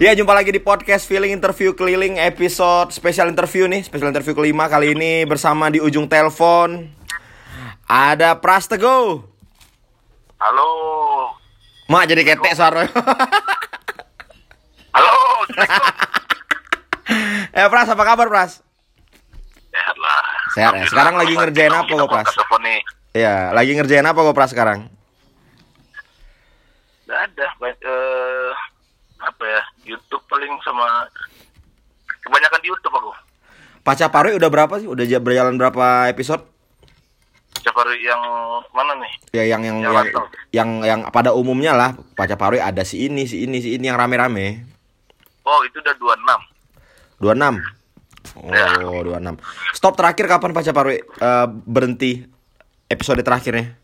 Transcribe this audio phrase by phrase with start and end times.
[0.00, 4.64] Ya jumpa lagi di podcast Feeling Interview Keliling episode spesial interview nih Spesial interview kelima
[4.64, 6.88] kali ini bersama di ujung telepon
[7.84, 9.20] Ada Pras Teguh
[10.40, 10.70] Halo.
[11.92, 12.88] Mak jadi ketek suara
[14.96, 15.20] Halo.
[17.52, 18.64] Eh Pras apa kabar Pras?
[19.68, 20.24] Sehat lah.
[20.56, 20.84] Sehat ya?
[20.88, 22.32] Sekarang lagi ngerjain apa kok, Pras?
[22.32, 22.80] Telepon nih.
[23.12, 24.88] Ya lagi ngerjain apa kok Pras sekarang?
[27.04, 27.46] Nggak ada.
[27.68, 28.52] Eh,
[29.20, 29.62] apa ya?
[29.90, 31.04] YouTube paling sama
[32.22, 33.10] kebanyakan di YouTube aku.
[33.80, 34.86] Paca Parui udah berapa sih?
[34.86, 36.44] Udah ja- berjalan berapa episode?
[37.60, 38.22] Siapa yang
[38.70, 39.12] mana nih?
[39.32, 40.08] Ya yang yang Yang yang,
[40.50, 44.00] yang, yang pada umumnya lah Paca Parui ada si ini, si ini, si ini yang
[44.00, 44.64] rame-rame
[45.44, 47.20] Oh, itu udah 26.
[47.20, 47.60] 26
[48.52, 48.68] Ya.
[48.84, 49.40] Oh, 26
[49.74, 52.24] Stop terakhir kapan Paca Parui eh, berhenti
[52.86, 53.74] episode terakhirnya?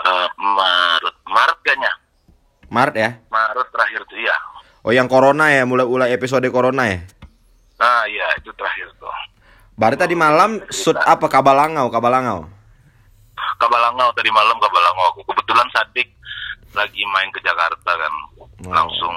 [0.00, 1.16] Eh, Maret.
[1.26, 1.92] Maret kayaknya.
[2.70, 3.10] Maret ya?
[3.28, 4.36] Maret terakhir tuh iya.
[4.80, 7.02] Oh yang corona ya, mulai-mulai episode corona ya?
[7.76, 9.10] Nah, iya itu terakhir tuh.
[9.74, 12.48] Berarti tadi malam shoot apa Kabalangau, Kabalangau.
[13.58, 16.08] Kabalangau tadi malam Kabalangau aku kebetulan Sadik
[16.72, 18.14] lagi main ke Jakarta kan
[18.60, 18.68] Oh.
[18.68, 19.16] langsung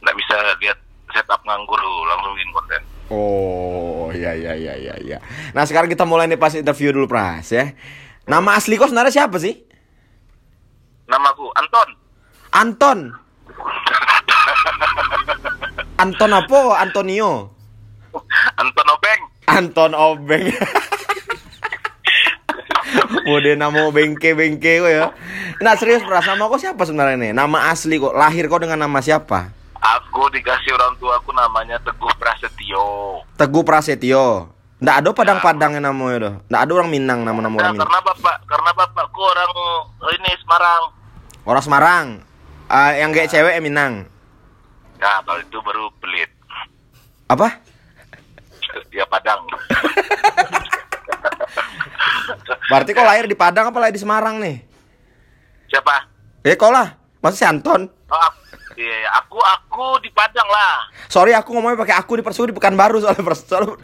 [0.00, 0.80] nggak bisa lihat
[1.12, 5.18] setup nganggur lu langsung bikin konten Oh, iya iya iya iya iya.
[5.52, 7.76] Nah, sekarang kita mulai nih pas interview dulu Pras ya.
[8.24, 9.60] Nama asli kau sebenarnya siapa sih?
[11.04, 11.88] namaku Anton
[12.54, 13.10] Anton.
[15.98, 16.58] Anton apa?
[16.78, 17.50] Antonio.
[18.54, 20.44] Anton Obeng Anton Obeng.
[23.26, 25.10] Mode nama bengke bengke kok ya.
[25.58, 27.32] Nah serius Pras, nama kau siapa sebenarnya nih?
[27.34, 28.14] Nama asli kok.
[28.14, 29.50] Lahir kau dengan nama siapa?
[29.84, 34.48] aku dikasih orang tua aku namanya Teguh Prasetyo Teguh Prasetyo.
[34.80, 36.34] Nggak ada padang-padangnya namanya tuh.
[36.48, 37.84] Nggak ada orang Minang nama-nama nah, orang Minang.
[37.84, 39.50] karena bapak karena bapakku orang
[40.16, 40.82] ini Semarang
[41.44, 42.06] Orang Semarang.
[42.66, 44.08] Ah, yang kayak cewek Minang.
[44.96, 46.30] ya kalau itu baru pelit
[47.26, 47.60] Apa?
[48.90, 49.44] ya Padang
[52.64, 54.64] Berarti kau lahir di Padang apa lahir di Semarang nih?
[55.66, 56.08] siapa
[56.40, 56.96] Eh kau lah.
[57.18, 57.88] Masa si Anton?
[57.88, 58.36] oh, aku,
[58.76, 62.98] iya, aku aku di Padang lah Sorry aku ngomongnya pakai aku di Persu di Pekanbaru
[62.98, 63.44] soalnya Pers.
[63.44, 63.76] Soalnya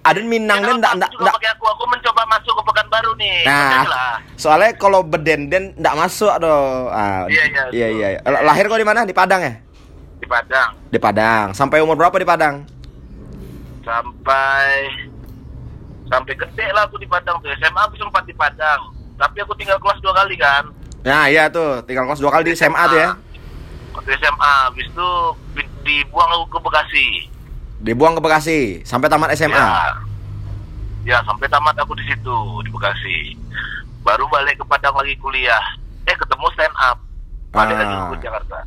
[0.00, 1.34] ada Minang dan ndak aku juga ndak.
[1.38, 2.53] pakai aku aku mencoba masuk
[3.34, 3.82] nih Nah,
[4.34, 6.86] soalnya kalau bedenden ndak masuk aduh.
[6.88, 8.08] Ah, Iya, iya, iya, iya.
[8.14, 8.40] iya.
[8.40, 9.02] Lahir kau di mana?
[9.02, 9.54] Di Padang ya?
[10.14, 11.46] di Padang Di Padang.
[11.52, 12.62] Sampai umur berapa di Padang?
[13.84, 14.88] sampai
[16.06, 18.80] sampai gede lah aku di Padang tuh SMA aku sempat di Padang
[19.14, 20.64] tapi aku tinggal kelas dua kali kan
[21.04, 21.84] Nah, iya tuh.
[21.84, 23.12] Tinggal kelas dua kali di SMA tuh ya.
[23.92, 25.08] waktu SMA habis itu
[25.52, 27.06] di- dibuang aku ke Bekasi
[27.78, 29.52] Dibuang ke Bekasi sampai tamat SMA.
[29.52, 29.92] ya,
[31.04, 33.36] ya sampai tamat aku di situ di Bekasi
[34.00, 35.60] baru balik ke Padang lagi kuliah
[36.04, 36.96] eh ketemu stand up
[37.50, 38.08] balik lagi Ah.
[38.10, 38.58] ke Jakarta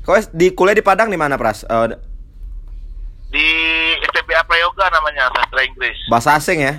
[0.00, 1.68] Kau di kuliah di Padang di mana, Pras?
[1.68, 1.92] Eh,
[3.28, 3.44] di
[4.08, 6.74] STPA Prayoga namanya sastra Inggris bahasa asing ya?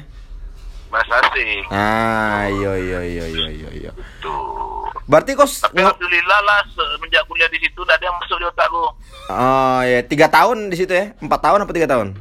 [0.89, 3.69] bahasa asing Ah, iya iya iya iya.
[3.69, 3.91] iya.
[4.17, 8.85] tuh Berarti kau tapi alhamdulillah lah semenjak kuliah di situ ada yang masuk di otakku
[9.29, 11.13] Oh ya, tiga tahun di situ ya?
[11.17, 12.13] Empat tahun apa tiga tahun?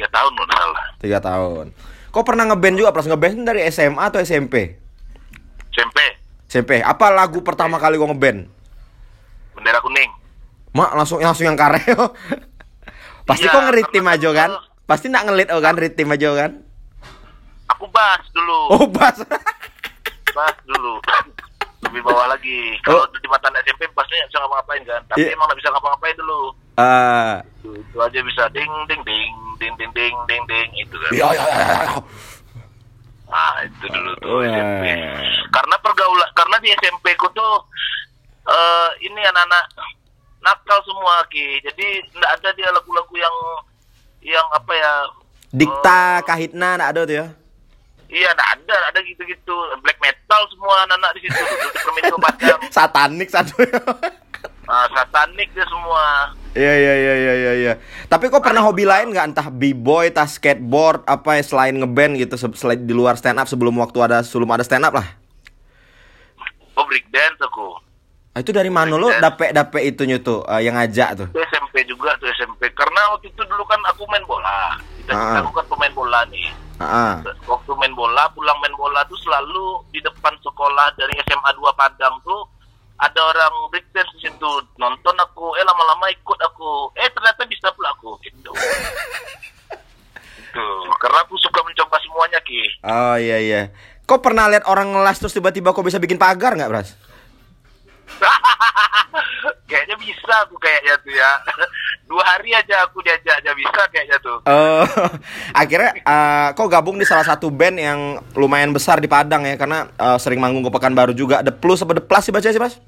[0.00, 1.66] Tiga tahun nggak salah Tiga tahun.
[2.08, 3.04] Kau pernah ngeband juga, Pras?
[3.04, 4.80] Ngeband dari SMA atau SMP?
[5.70, 5.98] SMP
[6.48, 6.80] SMP.
[6.80, 8.48] Apa lagu pertama kali kau ngeband?
[9.52, 10.08] bendera kuning
[10.72, 12.16] Mak langsung langsung yang kareo.
[13.28, 14.50] Pasti Iya, kau ngeritim aja kan?
[14.88, 16.50] Pasti nak ngelit oh kan, ritim aja kan?
[17.70, 19.14] aku bass dulu Oh, bas.
[20.36, 20.98] bass dulu
[21.80, 25.26] lebih bawah lagi kalau di mata SMP nggak bisa ngapa-ngapain kan tapi Oh.
[25.26, 25.34] Iya.
[25.34, 26.40] emang nggak bisa ngapa-ngapain dulu
[26.80, 29.30] Eh, itu, itu aja bisa ding ding ding
[29.60, 31.66] ding ding ding ding ding itu kan iya iya iya.
[31.84, 32.00] iya.
[33.30, 34.48] ah itu dulu tuh Wah.
[34.48, 34.84] SMP
[35.52, 37.52] karena pergaulan karena di SMP ku tuh
[38.48, 39.64] eh ini anak-anak
[40.40, 41.86] nakal semua ki jadi
[42.16, 43.36] nggak ada dia lagu-lagu yang
[44.24, 44.92] yang apa ya
[45.50, 47.26] Dikta Kahitna ndak ada tuh ya.
[48.10, 49.54] Iya, nggak ada, ada gitu-gitu.
[49.82, 51.42] Black metal semua anak-anak di situ.
[51.74, 52.60] Permintu Padang.
[52.70, 53.54] Satanik satu.
[54.70, 56.30] Ah, satanik dia semua.
[56.52, 57.72] Iya iya iya iya iya iya.
[58.06, 62.34] Tapi kok pernah hobi lain nggak entah b-boy, entah skateboard, apa ya selain ngeband gitu
[62.34, 65.06] se- selain di luar stand up sebelum waktu ada sebelum ada stand up lah.
[66.72, 67.82] Oh, break dance aku.
[68.30, 71.26] Ah, itu dari mana lo dapet dapet itunya tuh eh, yang ngajak tuh?
[71.28, 72.70] Itu SMP juga tuh SMP.
[72.70, 74.78] Karena waktu itu dulu kan aku main bola.
[74.96, 75.42] Kita Ah.
[75.42, 76.46] aku kan pemain bola nih.
[76.78, 81.68] Ah, Waktu main bola, pulang main bola tuh selalu di depan sekolah dari SMA 2
[81.74, 82.46] Padang tuh
[83.00, 84.50] ada orang breakdance di situ.
[84.76, 85.56] Nonton aku.
[85.56, 86.92] Eh lama-lama ikut aku.
[87.00, 88.20] Eh ternyata bisa pula aku.
[88.20, 88.52] Gitu.
[90.50, 92.62] Tuh karena aku suka mencoba semuanya ki.
[92.84, 93.62] Oh iya iya.
[94.04, 96.90] Kok pernah lihat orang ngelas terus tiba-tiba kok bisa bikin pagar nggak, Bras?
[99.70, 101.30] kayaknya bisa aku kayaknya tuh ya.
[102.10, 104.42] Dua hari aja aku diajak aja bisa kayaknya tuh.
[104.42, 104.84] Eh,
[105.62, 109.86] akhirnya eh, kok gabung di salah satu band yang lumayan besar di Padang ya karena
[109.86, 111.46] eh, sering manggung ke Pekanbaru juga.
[111.46, 112.82] The Plus apa The Plus sih baca sih, Mas?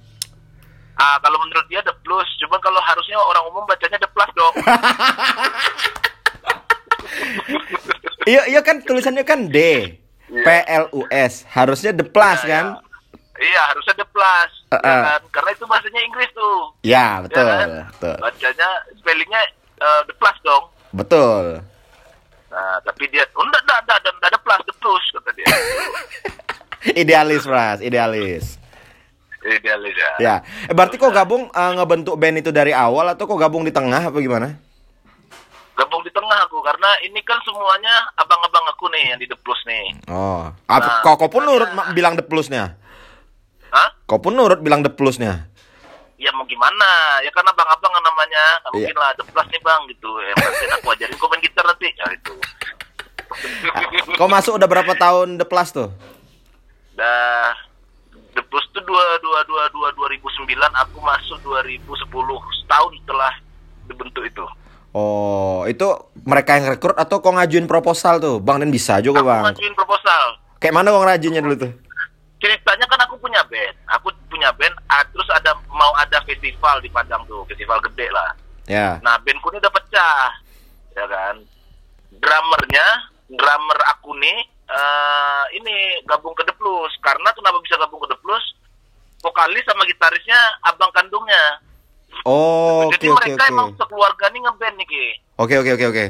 [0.99, 4.55] Ah, kalau menurut dia the plus, cuma kalau harusnya orang umum bacanya the plus dong.
[8.23, 9.59] Iya, iya kan tulisannya kan D.
[10.31, 11.45] P L U S.
[11.51, 12.81] Harusnya The Plus kan?
[13.43, 15.03] Iya, harusnya the plus, Uh, ya uh.
[15.05, 15.23] kan?
[15.35, 16.59] Karena itu bahasanya Inggris tuh.
[16.81, 17.45] Ya, betul.
[17.45, 17.71] Ya kan?
[17.93, 18.17] Betul.
[18.23, 19.43] Bacanya spellingnya
[19.77, 20.65] eh, the plus dong.
[20.97, 21.45] Betul.
[22.49, 25.47] Nah, tapi dia, oh enggak, enggak, enggak, enggak, ada plus, the plus, kata dia.
[27.03, 28.45] Idealis, Pras, idealis.
[29.43, 30.11] Idealis ya.
[30.23, 30.35] Ya.
[30.67, 34.09] Eh, berarti kok gabung eh, ngebentuk band itu dari awal atau kok gabung di tengah
[34.09, 34.55] apa gimana?
[35.73, 39.59] Gabung di tengah aku, karena ini kan semuanya abang-abang aku nih yang di the plus
[39.65, 39.99] nih.
[40.09, 40.49] Oh.
[40.69, 41.43] Apa, Nah, kok kok pun
[41.73, 42.77] ma- bilang The Plusnya?
[43.73, 43.89] Hah?
[44.05, 45.49] Kok pun nurut bilang The Plusnya?
[46.21, 46.87] Ya mau gimana?
[47.19, 48.45] Ya kan abang-abang kan namanya.
[48.61, 48.79] Nggak Iya.
[48.79, 50.11] mungkin lah, the plus nih bang gitu.
[50.21, 51.89] Ya nanti aku ajarin kau main gitar nanti.
[51.91, 52.33] Ya itu.
[54.15, 55.89] Kok masuk udah berapa tahun The Plus tuh?
[56.93, 57.51] Dah
[58.33, 62.07] The Plus tuh dua dua dua dua dua ribu sembilan aku masuk 2010
[62.61, 63.33] setahun setelah
[63.89, 64.45] dibentuk itu.
[64.93, 65.89] Oh, itu
[66.23, 68.37] mereka yang rekrut atau kok ngajuin proposal tuh?
[68.39, 69.43] Bang, dan bisa juga, Aku Bang.
[69.49, 70.37] ngajuin proposal.
[70.61, 71.73] Kayak mana kok ngajinnya dulu tuh?
[72.43, 73.75] Ceritanya kan aku punya band.
[73.95, 74.75] Aku punya band.
[74.91, 78.35] ah, terus ada mau ada festival di Padang tuh, festival gede lah.
[78.67, 78.99] Ya.
[78.99, 80.27] Nah, bandku ini udah pecah,
[80.99, 81.39] ya kan.
[82.19, 82.87] Drummernya,
[83.31, 86.93] drummer aku nih, eh ini gabung ke The Plus.
[86.99, 88.45] Karena kenapa bisa gabung ke The Plus?
[89.23, 91.63] Vokalis sama gitarisnya abang kandungnya.
[92.27, 93.79] Oh, Jadi oke mereka emang oke.
[93.79, 95.07] sekeluarga nih ngeband nih, Ki.
[95.39, 96.07] Oke oke oke oke.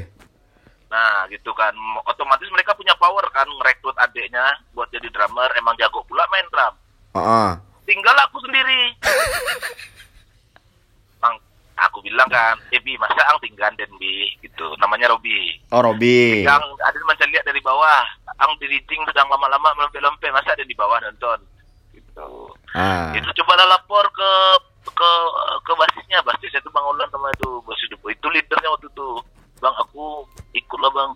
[0.93, 1.73] Nah, gitu kan.
[2.05, 4.45] Otomatis mereka punya power kan ngerekrut adiknya
[4.77, 5.49] buat jadi drummer.
[5.57, 6.75] Emang jago pula main drum.
[7.17, 7.51] Heeh.
[7.89, 8.93] Tinggal aku sendiri.
[11.25, 11.41] Bang,
[11.81, 14.77] aku bilang kan, eh Bi, masa ang tinggal den Bi, gitu.
[14.77, 15.57] Namanya Robi.
[15.73, 16.45] Oh, Robi.
[16.45, 18.05] Yang ada macam lihat dari bawah.
[18.45, 21.41] Ang diriting sedang lama-lama melompat-lompat, masa ada di bawah nonton.
[21.97, 22.31] Gitu.
[22.77, 23.17] Ah.
[23.17, 24.31] Itu cobalah lapor ke
[24.83, 25.11] ke
[25.63, 27.97] ke basisnya, basisnya itu Bang Ulan sama itu itu.
[27.97, 29.09] Itu leadernya waktu itu.
[29.63, 30.27] Bang, aku
[30.59, 31.13] ikutlah Bang.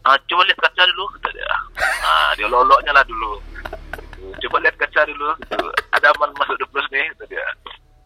[0.00, 1.52] Ah, coba lihat kaca dulu kata dia.
[2.04, 3.36] Ah, dia loloknya lah dulu.
[4.40, 5.68] Coba lihat kaca dulu gitu.
[5.92, 7.44] Ada aman masuk the plus nih kata dia.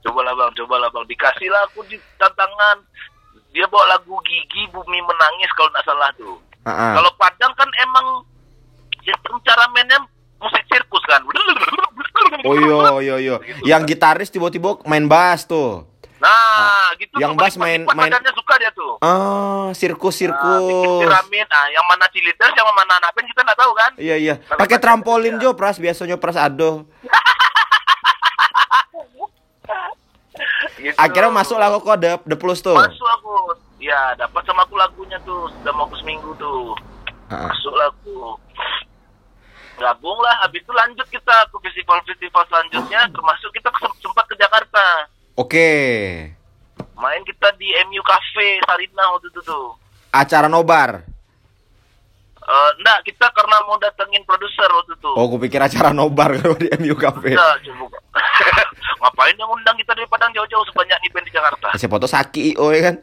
[0.03, 1.07] Cobalah Bang, cobalah Bang.
[1.07, 2.83] Dikasih lah aku di tantangan.
[3.55, 6.37] Dia bawa lagu Gigi Bumi Menangis kalau nggak salah tuh.
[6.67, 6.93] Ah, ah.
[6.99, 8.07] Kalau Padang kan emang
[9.07, 10.03] sistem cara mainnya
[10.43, 11.23] musik sirkus kan.
[12.45, 13.37] Oh iya iya iya.
[13.39, 13.91] Begitu, Yang kan.
[13.95, 15.87] gitaris tiba-tiba main bass tuh.
[16.25, 17.15] Nah, gitu.
[17.21, 18.97] yang bass paling- main- main- suka dia tuh.
[18.99, 21.01] Ah, sirkus Nah, bikin sirkus.
[21.05, 21.49] piramid.
[21.49, 23.91] Ah, yang mana cheerleader, yang mana anak band kita nggak tahu kan?
[23.97, 24.35] Iya iya.
[24.41, 25.41] Pakai trampolin ya.
[25.43, 26.89] Jo, Pras biasanya Pras ado.
[30.75, 30.99] Gitu.
[30.99, 32.75] Akhirnya masuk lah kok the, the plus tuh.
[32.75, 33.57] Masuk aku.
[33.79, 35.49] Ya, dapat sama aku lagunya tuh.
[35.51, 36.75] Sudah mau seminggu tuh.
[37.31, 37.49] Ah, ah.
[37.49, 38.37] Masuk lah aku.
[39.79, 40.35] Gabung lah.
[40.43, 43.01] Habis itu lanjut kita ke festival-festival selanjutnya.
[43.09, 45.09] Termasuk kita sempat ke Jakarta.
[45.35, 45.71] Oke.
[46.95, 49.75] Main kita di MU Cafe Sarina waktu itu tuh.
[50.15, 51.03] Acara nobar.
[52.45, 55.11] Eh, enggak, kita karena mau datengin produser waktu itu.
[55.17, 57.35] Oh, aku pikir acara nobar kalau di MU Cafe.
[57.35, 57.99] Enggak, coba.
[59.03, 61.69] Ngapain yang undang kita dari Padang jauh-jauh sebanyak nih band di Jakarta?
[61.75, 62.97] Siapa tuh Saki IO ya kan?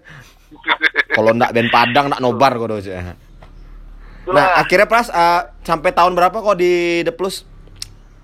[1.12, 2.94] Kalau ndak band Padang ndak nobar kok doce.
[2.96, 3.18] Itulah,
[4.32, 7.44] Nah, akhirnya Pras eh, sampai tahun berapa kok di The Plus?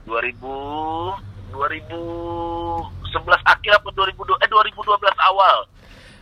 [0.05, 3.09] 2000 2011
[3.43, 4.77] akhir apa 2002 eh 2012
[5.25, 5.57] awal.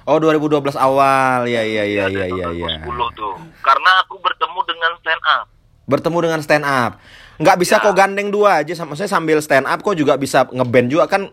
[0.06, 1.50] Oh, 2012 awal.
[1.50, 2.72] Ya ya ya ya ya ya.
[2.86, 3.36] 2010 tuh.
[3.60, 5.46] Karena aku bertemu dengan stand up.
[5.86, 6.92] Bertemu dengan stand up.
[7.36, 7.84] Nggak bisa Ya.
[7.84, 11.28] kok gandeng dua aja sama saya sambil stand up kok juga bisa ngeband juga kan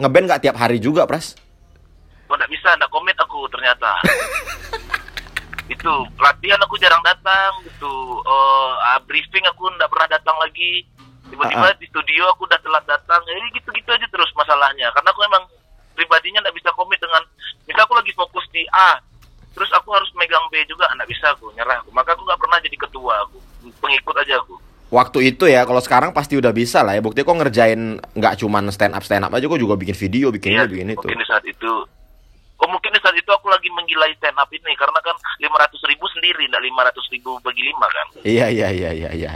[0.00, 1.36] ngeband nggak tiap hari juga, Pras.
[2.26, 3.90] Oh, enggak bisa, enggak komit aku ternyata.
[5.74, 8.22] itu latihan aku jarang datang gitu.
[8.80, 10.86] Ah, briefing aku enggak pernah datang lagi.
[11.26, 11.76] Tiba-tiba Ah, ah.
[11.76, 13.20] di studio aku udah telat datang.
[13.22, 14.88] Jadi gitu-gitu aja terus masalahnya.
[14.90, 15.42] Karena aku emang
[15.92, 17.22] pribadinya enggak bisa komit dengan
[17.64, 19.00] misal aku lagi fokus di A,
[19.52, 21.90] terus aku harus megang B juga enggak bisa aku nyerah aku.
[21.90, 23.38] Maka aku nggak pernah jadi ketua aku.
[23.80, 24.54] Pengikut aja aku.
[24.86, 27.02] Waktu itu ya, kalau sekarang pasti udah bisa lah ya.
[27.02, 30.54] Bukti kok ngerjain nggak cuman stand up stand up aja, kok juga bikin video, bikin
[30.54, 30.98] Iya, ini, bikin itu.
[31.02, 31.72] mungkin di saat itu
[32.66, 36.50] Mungkin di saat itu aku lagi menggilai stand up ini karena kan 500 ribu sendiri,
[36.50, 38.06] enggak 500 ribu bagi lima kan.
[38.26, 39.30] Iya iya iya iya iya.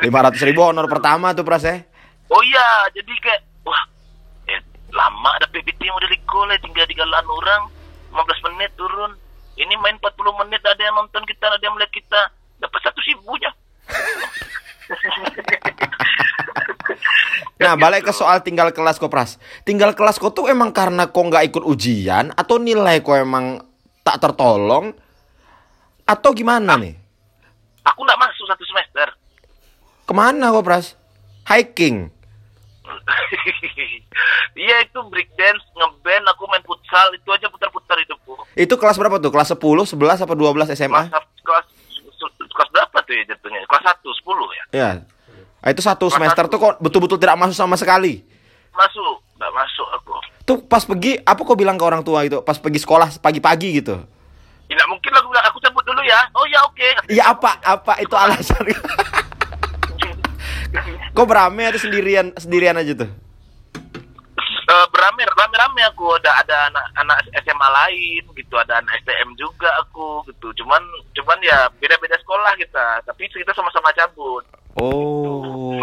[0.00, 1.82] Lima ratus ribu honor pertama tuh Pras ya.
[2.30, 3.82] Oh iya, jadi kayak wah
[4.50, 7.62] eh, lama ada PPT model gol ya tinggal digalan orang
[8.10, 9.12] 15 menit turun.
[9.56, 12.20] Ini main 40 menit ada yang nonton kita, ada yang melihat kita
[12.60, 13.48] dapat satu ribunya.
[17.56, 19.40] Nah, balik ke soal tinggal kelas kok, Pras.
[19.64, 23.64] Tinggal kelas kok tuh emang karena kok nggak ikut ujian atau nilai kok emang
[24.04, 24.92] tak tertolong
[26.04, 26.92] atau gimana nih?
[27.88, 29.08] Aku nggak masuk satu semester.
[30.04, 31.00] Ke mana kok, Pras?
[31.48, 32.12] Hiking.
[34.56, 38.40] Iya itu breakdance, ngeband, aku main futsal, itu aja putar-putar hidupku.
[38.56, 39.28] Itu kelas berapa tuh?
[39.28, 41.12] Kelas 10, 11 apa 12 SMA?
[41.12, 41.66] Kelas, kelas,
[42.56, 43.62] kelas berapa tuh ya jatuhnya?
[43.64, 44.64] Kelas 1, 10 ya?
[44.74, 44.90] Ya.
[45.62, 46.52] Ah, Itu satu Kelas semester satu.
[46.52, 48.26] tuh kok betul-betul tidak masuk sama sekali.
[48.70, 50.12] Masuk, nggak masuk aku.
[50.44, 52.38] Tuh pas pergi, apa kok bilang ke orang tua itu?
[52.42, 53.96] Pas pergi sekolah pagi-pagi gitu.
[54.66, 56.20] Ya, nggak mungkin lah aku bilang, aku cabut dulu ya.
[56.34, 56.88] Oh ya oke.
[57.06, 57.50] Iya apa?
[57.62, 58.62] Apa itu alasan?
[61.16, 63.08] kok berame atau sendirian sendirian aja tuh?
[64.66, 67.16] Eh, berame rame-rame aku ada ada anak anak
[67.66, 70.54] SMA lain gitu ada anak STM juga aku gitu.
[70.62, 70.78] Cuman
[71.18, 74.46] cuman ya beda-beda sekolah kita tapi kita sama-sama cabut.
[74.76, 75.74] Oh,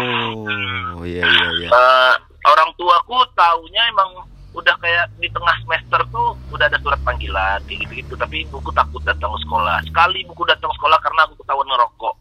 [1.04, 1.68] iya iya iya.
[1.68, 2.14] Eh,
[2.48, 4.24] orang tuaku taunya emang
[4.54, 8.16] udah kayak di tengah semester tuh udah ada surat panggilan kayak gitu-gitu.
[8.16, 9.76] Tapi ibuku takut datang ke sekolah.
[9.84, 12.14] Sekali ibuku datang ke sekolah karena aku ketahuan ngerokok.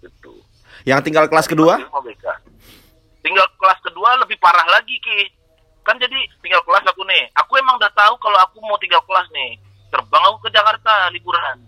[0.00, 0.32] Gitu.
[0.88, 1.76] Yang tinggal kelas kedua?
[3.22, 5.41] Tinggal kelas kedua lebih parah lagi ki
[5.82, 9.26] kan jadi tinggal kelas aku nih aku emang udah tahu kalau aku mau tinggal kelas
[9.30, 9.58] nih
[9.88, 11.58] terbang aku ke Jakarta liburan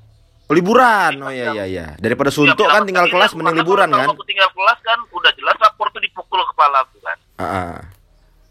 [0.44, 1.18] Liburan.
[1.18, 1.86] Oh iya iya iya.
[1.96, 4.06] Daripada suntuk Ya, kan tinggal kelas mending liburan kan?
[4.06, 7.74] aku tinggal kelas kan udah jelas rapor tuh dipukul kepala aku kan Ah, ah.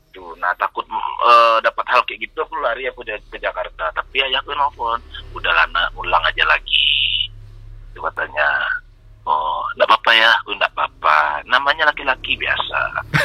[0.10, 4.20] Tuh, nah takut eh, dapat hal kayak gitu aku lari aku ke ke Jakarta tapi
[4.20, 5.00] ayahku nelfon
[5.32, 7.29] udah lana ulang aja lagi
[7.88, 8.46] itu katanya
[9.24, 12.80] oh enggak apa-apa ya enggak apa-apa namanya laki-laki biasa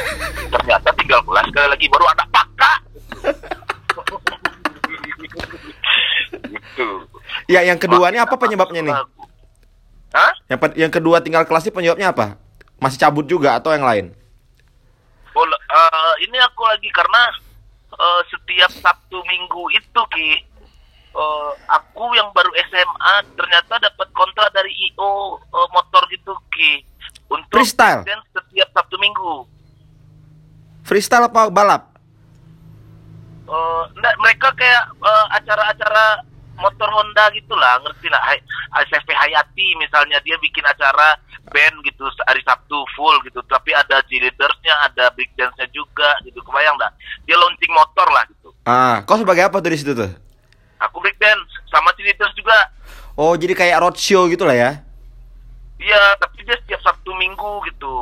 [0.53, 2.79] ternyata tinggal kelas sekali lagi baru ada pakak
[6.49, 6.89] gitu
[7.49, 8.95] Ya yang kedua ini apa penyebabnya nih?
[10.13, 10.31] Hah?
[10.49, 12.37] Yang yang kedua tinggal kelas ini penyebabnya apa?
[12.77, 14.13] Masih cabut juga atau yang lain?
[15.33, 17.21] Oh, eh, ini aku lagi karena
[17.89, 20.29] eh, setiap Sabtu Minggu itu ki
[21.09, 26.85] eh, aku yang baru SMA ternyata dapat kontrak dari IO eh, motor gitu ki
[27.29, 28.05] untuk Freestyle?
[28.33, 29.45] setiap Sabtu Minggu.
[30.81, 31.93] Freestyle apa balap?
[33.49, 36.21] Eh, enggak, mereka kayak eh, acara-acara
[36.59, 38.21] motor Honda gitulah, ngerti lah.
[38.21, 41.17] Hai- ACV Hayati misalnya dia bikin acara
[41.49, 46.37] band gitu hari Sabtu full gitu, tapi ada cheerleadersnya, ada big dance-nya juga gitu.
[46.45, 46.93] Kebayang enggak?
[47.25, 48.53] Dia launching motor lah gitu.
[48.69, 50.11] Ah, kau sebagai apa tuh di situ tuh?
[50.79, 52.55] Aku break dance sama cheerleaders juga.
[53.13, 54.71] Oh, jadi kayak roadshow gitu lah ya?
[55.75, 57.95] Iya, tapi dia setiap Sabtu Minggu gitu.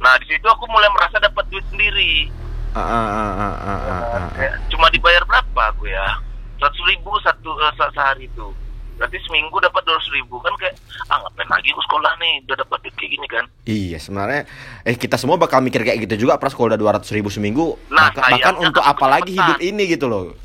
[0.00, 2.28] Nah, di situ aku mulai merasa dapat duit sendiri.
[2.72, 4.28] Ah, ah, ah, ah, ah, ah, ah.
[4.32, 6.20] Kayak cuma dibayar berapa aku ya?
[6.56, 8.48] Seratus ribu satu se- sehari itu.
[8.96, 10.76] Berarti seminggu dapat dua ribu kan kayak
[11.08, 13.44] ah ngapain lagi aku sekolah nih udah dapat duit kayak gini kan?
[13.64, 14.44] Iya sebenarnya
[14.84, 18.12] eh kita semua bakal mikir kayak gitu juga pras kalau udah 200 ribu seminggu Nah,
[18.12, 20.36] bahkan, bahkan untuk aku apa lagi hidup ini gitu loh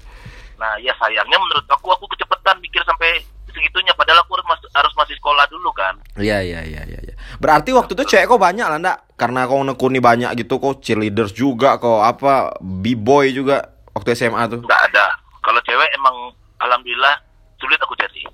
[0.55, 5.15] Nah, ya sayangnya menurut aku aku kecepatan mikir sampai segitunya padahal aku harus harus masih
[5.15, 5.95] sekolah dulu kan.
[6.15, 7.15] Iya iya iya iya iya.
[7.39, 8.97] Berarti waktu itu cewek kok banyak lah ndak?
[9.15, 14.59] Karena kau nekuni banyak gitu kok cheerleaders juga kok apa b-boy juga waktu SMA tuh.
[14.63, 15.07] Nggak ada.
[15.39, 17.15] Kalau cewek emang alhamdulillah
[17.55, 18.27] sulit aku cari.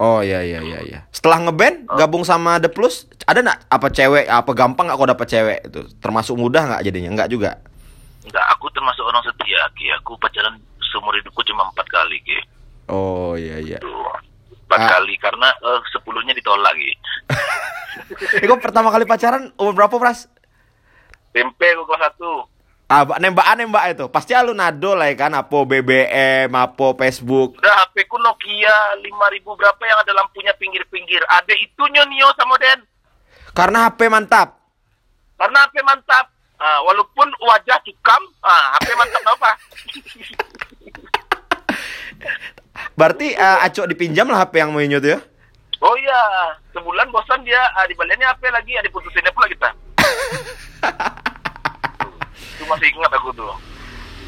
[0.00, 1.00] Oh iya iya iya iya.
[1.10, 1.98] Setelah ngeband Oh.
[1.98, 5.80] gabung sama The Plus ada nggak apa cewek apa gampang nggak kau dapet cewek itu?
[5.98, 7.10] Termasuk mudah nggak jadinya?
[7.20, 7.50] Nggak juga.
[8.22, 9.90] Enggak, aku termasuk orang setia, Ki.
[9.98, 10.54] Aku pacaran
[10.90, 12.38] seumur hidupku cuma empat kali, Ki.
[12.86, 13.78] Oh iya iya.
[13.78, 14.10] Tuh.
[14.66, 14.88] Empat Ah.
[14.98, 16.92] kali, karena eh, sepuluhnya ditolak, Ki.
[18.36, 20.26] Eh, kau pertama kali pacaran umur berapa pras?
[21.30, 22.46] Tempe aku kelas satu.
[22.86, 24.06] Ah, ba- nembakan nembak itu.
[24.08, 27.54] Pasti lu nado lah ya kan, apa BBM, apa Facebook.
[27.56, 29.06] Udah HP ku Nokia 5000
[29.54, 31.22] berapa yang ada lampunya pinggir-pinggir.
[31.24, 32.82] Ada itu Nio sama Den.
[33.54, 34.58] Karena HP mantap.
[35.34, 36.26] Karena HP mantap.
[36.58, 39.50] Ah, walaupun wajah cukam, ah, HP mantap apa?
[42.94, 45.18] Berarti eh, Acok dipinjam lah HP yang mau nyut ya?
[45.80, 46.20] Oh iya,
[46.76, 49.68] sebulan bosan dia, ah, dibaliannya HP lagi, ah, diputusinnya pula kita.
[52.56, 53.48] Itu masih ingat aku tuh.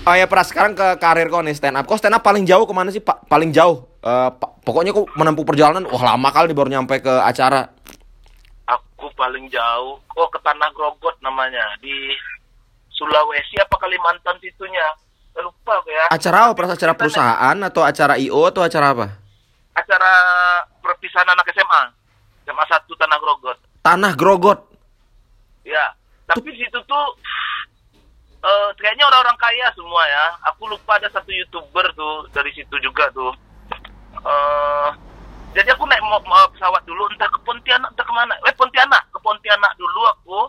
[0.02, 1.86] Oh ya Pras, sekarang ke karir kau nih stand up.
[1.86, 3.28] Kau stand up paling jauh ke mana sih Pak?
[3.28, 3.86] Paling jauh.
[4.02, 7.70] Eh, pa- pokoknya kau menempuh perjalanan, wah lama kali baru nyampe ke acara.
[8.66, 12.16] Aku paling jauh, oh ke Tanah Grogot namanya, di
[12.90, 14.82] Sulawesi apa Kalimantan situnya.
[15.32, 16.04] Saya lupa aku ya.
[16.12, 16.52] Acara apa?
[16.52, 19.06] Pras acara perusahaan atau acara IO atau acara apa?
[19.72, 20.12] Acara
[20.84, 21.82] perpisahan anak SMA.
[22.44, 23.58] SMA 1 Tanah Grogot.
[23.80, 24.60] Tanah Grogot.
[25.62, 25.94] Ya,
[26.26, 27.04] tapi di situ tuh
[28.42, 30.24] eh kayaknya orang-orang kaya semua ya.
[30.52, 33.32] Aku lupa ada satu youtuber tuh dari situ juga tuh.
[34.22, 34.88] eh
[35.52, 36.00] jadi aku naik
[36.56, 38.34] pesawat dulu entah ke Pontianak entah ke mana.
[38.44, 40.40] Eh Pontianak ke Pontianak dulu aku.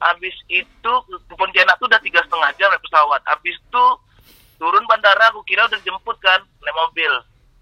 [0.00, 0.92] Habis itu
[1.28, 3.20] ke Pontianak tuh udah tiga setengah jam naik pesawat.
[3.28, 3.84] Habis itu
[4.56, 7.12] turun bandara, aku kira udah dijemput kan, naik mobil.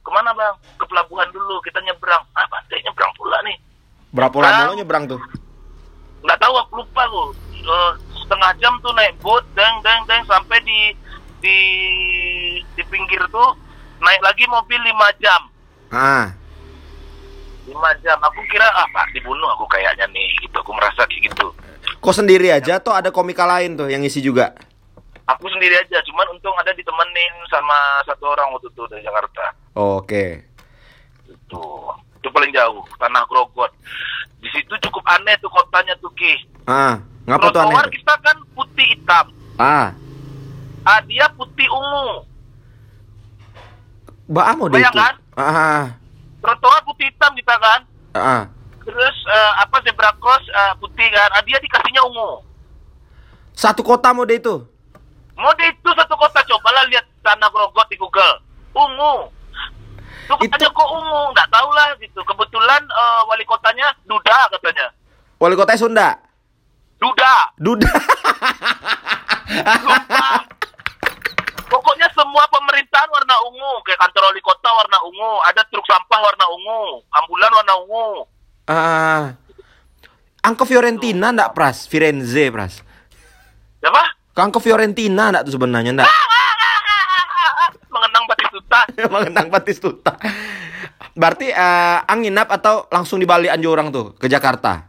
[0.07, 0.55] Ke mana bang?
[0.79, 2.23] Ke pelabuhan dulu, kita nyebrang.
[2.39, 3.59] Ah, pantai nyebrang pula nih.
[4.15, 5.21] Berapa lama lo nyebrang tuh?
[6.23, 7.23] Nggak tahu, aku lupa aku.
[7.59, 7.93] Eh,
[8.23, 10.95] setengah jam tuh naik boat, deng, deng, deng, sampai di
[11.43, 11.59] di
[12.75, 13.55] di pinggir tuh
[13.99, 15.43] naik lagi mobil lima jam.
[15.91, 16.31] Ah,
[17.67, 18.19] lima jam.
[18.23, 20.55] Aku kira ah pak dibunuh aku kayaknya nih gitu.
[20.63, 21.51] Aku merasa kayak gitu.
[21.97, 24.53] Kok sendiri aja atau ada komika lain tuh yang ngisi juga?
[25.29, 29.45] Aku sendiri aja, cuman untung ada ditemenin sama satu orang waktu itu dari Jakarta.
[29.77, 30.41] Oke.
[31.29, 31.61] Itu
[32.17, 33.69] itu paling jauh, tanah Grogot.
[34.41, 36.33] Di situ cukup aneh tuh kotanya tuh Ki.
[36.65, 37.93] Ah, ngapa tuh aneh?
[37.93, 39.27] kita kan putih hitam.
[39.61, 39.93] Ah,
[40.89, 42.25] Ah dia putih ungu.
[44.33, 44.89] Ba mau deh itu.
[44.89, 45.15] Bayangkan?
[45.37, 45.93] Ah,
[46.41, 47.81] Trotoar putih hitam kita kan.
[48.17, 48.43] ah, ah.
[48.89, 51.29] Terus eh, apa zebra cross eh, putih kan.
[51.37, 52.41] Ah, dia dikasihnya ungu.
[53.53, 54.65] Satu kota mau deh itu.
[55.37, 58.41] Mode itu satu kota cobalah lihat tanah Grogot di Google.
[58.73, 59.29] Ungu.
[60.25, 62.21] Tuh Itu- katanya kok ungu, nggak tahu lah gitu.
[62.25, 64.89] Kebetulan eh, wali kotanya Duda katanya.
[65.37, 66.09] Wali kotanya Sunda.
[66.99, 67.35] Duda.
[67.61, 67.93] Duda.
[71.69, 76.49] Pokoknya semua pemerintahan warna ungu, kayak kantor wali kota warna ungu, ada truk sampah warna
[76.49, 78.25] ungu, ambulan warna ungu.
[78.69, 79.33] Ah.
[80.45, 81.89] Angka Fiorentina ndak Pras?
[81.89, 82.85] Firenze Pras.
[83.81, 84.03] Siapa?
[84.37, 86.09] Angka Fiorentina ndak tuh sebenarnya ndak?
[87.89, 88.81] Mengenang Batistuta.
[89.15, 90.13] Mengenang Batistuta.
[91.19, 94.87] Berarti eh, ang nginap atau langsung dibalik Anjurang tuh ke Jakarta?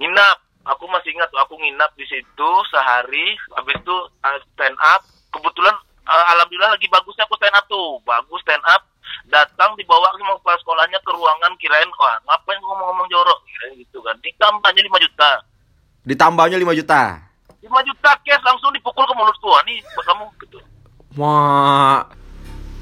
[0.00, 0.42] Nginap.
[0.62, 3.34] Aku masih ingat tuh, aku nginap di situ sehari.
[3.58, 5.02] Habis itu uh, stand up.
[5.34, 5.74] Kebetulan
[6.06, 7.98] uh, alhamdulillah lagi bagusnya aku stand up tuh.
[8.06, 8.86] Bagus stand up.
[9.32, 14.04] Datang dibawa sama kepala sekolahnya ke ruangan kirain wah ngapain gua ngomong-ngomong jorok kirain gitu
[14.04, 14.12] kan.
[14.20, 15.30] Ditambahnya 5 juta.
[16.04, 17.02] Ditambahnya 5 juta.
[17.64, 19.48] 5 juta cash langsung dipukul ke mulutku.
[19.48, 20.58] Wah, nih buat kamu gitu.
[21.16, 22.04] Wah.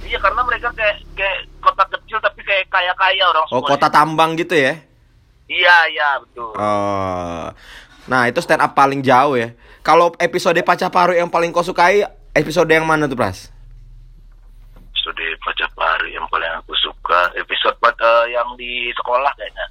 [0.02, 4.58] Iya karena mereka kayak kayak kota kecil tapi kayak kaya-kaya orang Oh, kota tambang gitu
[4.58, 4.74] ya?
[5.46, 6.50] Iya, iya betul.
[6.58, 7.46] Oh.
[8.10, 9.54] Nah, itu stand up paling jauh ya.
[9.86, 13.50] Kalau episode Pacaparu yang paling kau sukai, episode yang mana tuh, Pras?
[16.58, 19.66] Aku suka episode eh, yang di sekolah kayaknya.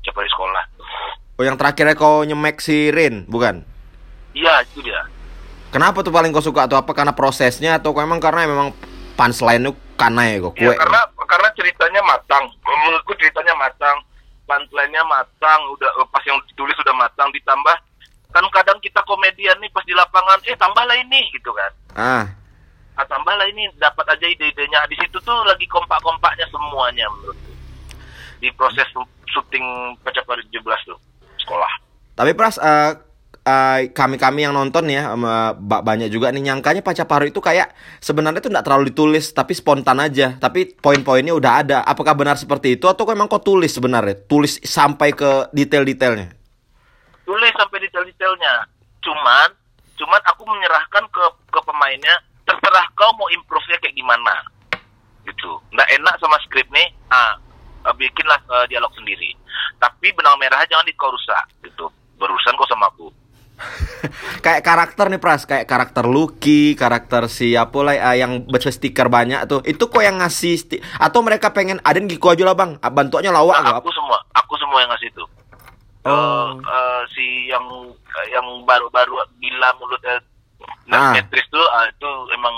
[0.00, 0.64] Pacapari sekolah.
[1.38, 3.64] Oh, yang terakhirnya kau nyemek si Rin, bukan?
[4.30, 5.02] iya itu dia.
[5.70, 8.74] Kenapa tuh paling kau suka atau apa karena prosesnya atau kau emang karena memang
[9.14, 10.54] punchline itu karena ya kok?
[10.58, 10.74] Kue.
[10.74, 12.44] karena karena ceritanya matang.
[12.62, 13.96] Menurutku ceritanya matang
[14.50, 17.30] punchline-nya matang udah eh, pas yang ditulis sudah matang.
[17.30, 17.76] Ditambah
[18.30, 21.72] kan kadang kita komedian nih pas di lapangan eh tambahlah ini gitu kan.
[21.94, 22.24] Ah,
[23.06, 27.52] tambahlah ini dapat aja ide-idenya di situ tuh lagi kompak-kompaknya semuanya menurutku
[28.40, 28.88] di proses
[29.28, 29.64] syuting
[30.00, 30.98] Pacapari 17 tuh
[31.40, 31.72] sekolah
[32.16, 32.92] tapi Pras eh,
[33.40, 35.16] eh, kami-kami yang nonton ya
[35.56, 39.96] ba- banyak juga nih nyangkanya Pacaparu itu kayak sebenarnya tuh nggak terlalu ditulis tapi spontan
[39.96, 40.36] aja.
[40.36, 41.78] Tapi poin-poinnya udah ada.
[41.80, 44.20] Apakah benar seperti itu atau kau emang kau tulis sebenarnya?
[44.28, 46.28] Tulis sampai ke detail-detailnya.
[47.24, 48.68] tulis sampai detail-detailnya.
[49.00, 49.48] Cuman,
[49.96, 52.16] cuman aku menyerahkan ke ke pemainnya,
[52.50, 54.34] terserah kau mau improve-nya kayak gimana.
[55.22, 55.50] Gitu.
[55.70, 57.38] Nggak enak sama skrip nih, ah,
[57.86, 59.30] eh, bikinlah eh, dialog sendiri.
[59.78, 61.86] Tapi benang merah jangan di kau rusak, gitu.
[62.18, 63.08] Berurusan kau sama aku.
[64.44, 69.46] kayak karakter nih Pras, kayak karakter Lucky, karakter siapa lah eh, yang baca stiker banyak
[69.46, 69.60] tuh.
[69.62, 72.80] Itu kok yang ngasih sti- atau mereka pengen ada giku aja lah Bang.
[72.80, 75.24] Ah, Bantuannya lawak Nah, aku semua, aku semua yang ngasih itu.
[76.08, 76.56] Oh.
[76.56, 77.64] Eh, eh, si yang
[78.32, 80.00] yang baru-baru gila mulut
[80.70, 81.12] eh, Ah.
[81.14, 82.54] Netris tuh ah, itu emang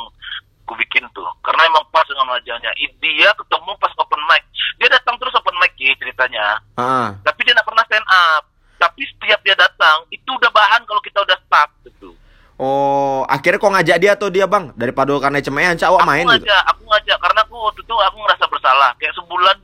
[0.62, 1.26] ku bikin tuh.
[1.42, 2.70] Karena emang pas dengan wajahnya.
[3.02, 4.42] Dia ketemu pas open mic.
[4.78, 6.60] Dia datang terus open mic Ki, ceritanya.
[6.78, 7.16] Ah.
[7.24, 8.42] tapi dia nggak pernah stand up.
[8.78, 12.14] Tapi setiap dia datang itu udah bahan kalau kita udah stuck gitu.
[12.58, 14.70] Oh, akhirnya kok ngajak dia tuh dia Bang?
[14.78, 16.46] Daripada karena cemean cak awak aku main gitu.
[16.46, 17.18] ngajak aku ngajak.
[17.18, 18.90] Karena aku waktu itu aku ngerasa bersalah.
[19.02, 19.56] Kayak sebulan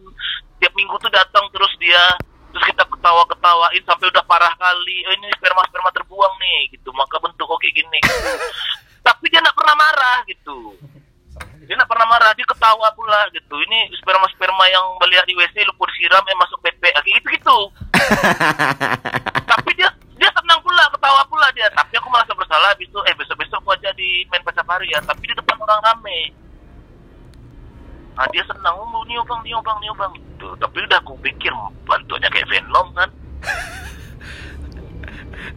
[0.58, 2.02] tiap minggu tuh datang terus dia
[2.50, 5.06] terus kita ketawa-ketawain sampai udah parah kali.
[5.06, 6.90] Oh, ini sperma sperma terbuang nih gitu.
[6.90, 8.30] Maka bentuk kok kayak gini gitu.
[9.06, 10.74] tapi dia nggak pernah marah gitu.
[11.62, 13.54] Dia nggak pernah marah dia ketawa pula gitu.
[13.62, 17.58] Ini sperma sperma yang melihat di wc lupa disiram eh masuk pp gitu gitu
[19.50, 21.70] tapi dia dia senang pula ketawa pula dia.
[21.70, 24.98] Tapi aku merasa bersalah habis itu eh besok besok aku aja di main pacapari ya.
[25.06, 26.34] Tapi di depan orang rame.
[28.18, 29.62] Ah dia senang oh nio bang nio
[30.38, 31.52] tuh tapi udah aku pikir
[31.84, 33.10] bantuannya kayak Venom kan?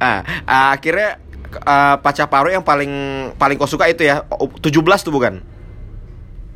[0.01, 1.21] Ah, ah, akhirnya
[1.61, 2.89] ah, Pacaparu yang paling
[3.37, 4.25] paling kau suka itu ya?
[4.33, 4.71] Oh, 17
[5.05, 5.41] tuh bukan?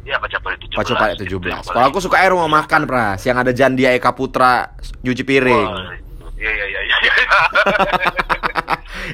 [0.06, 1.50] ya pacapari 17 Pacaparu Itu 17.
[1.50, 5.66] yang Kalau aku suka rumah makan Pras yang ada Jandia Eka Putra cuci piring.
[5.66, 5.98] Wah,
[6.38, 7.14] iya iya iya iya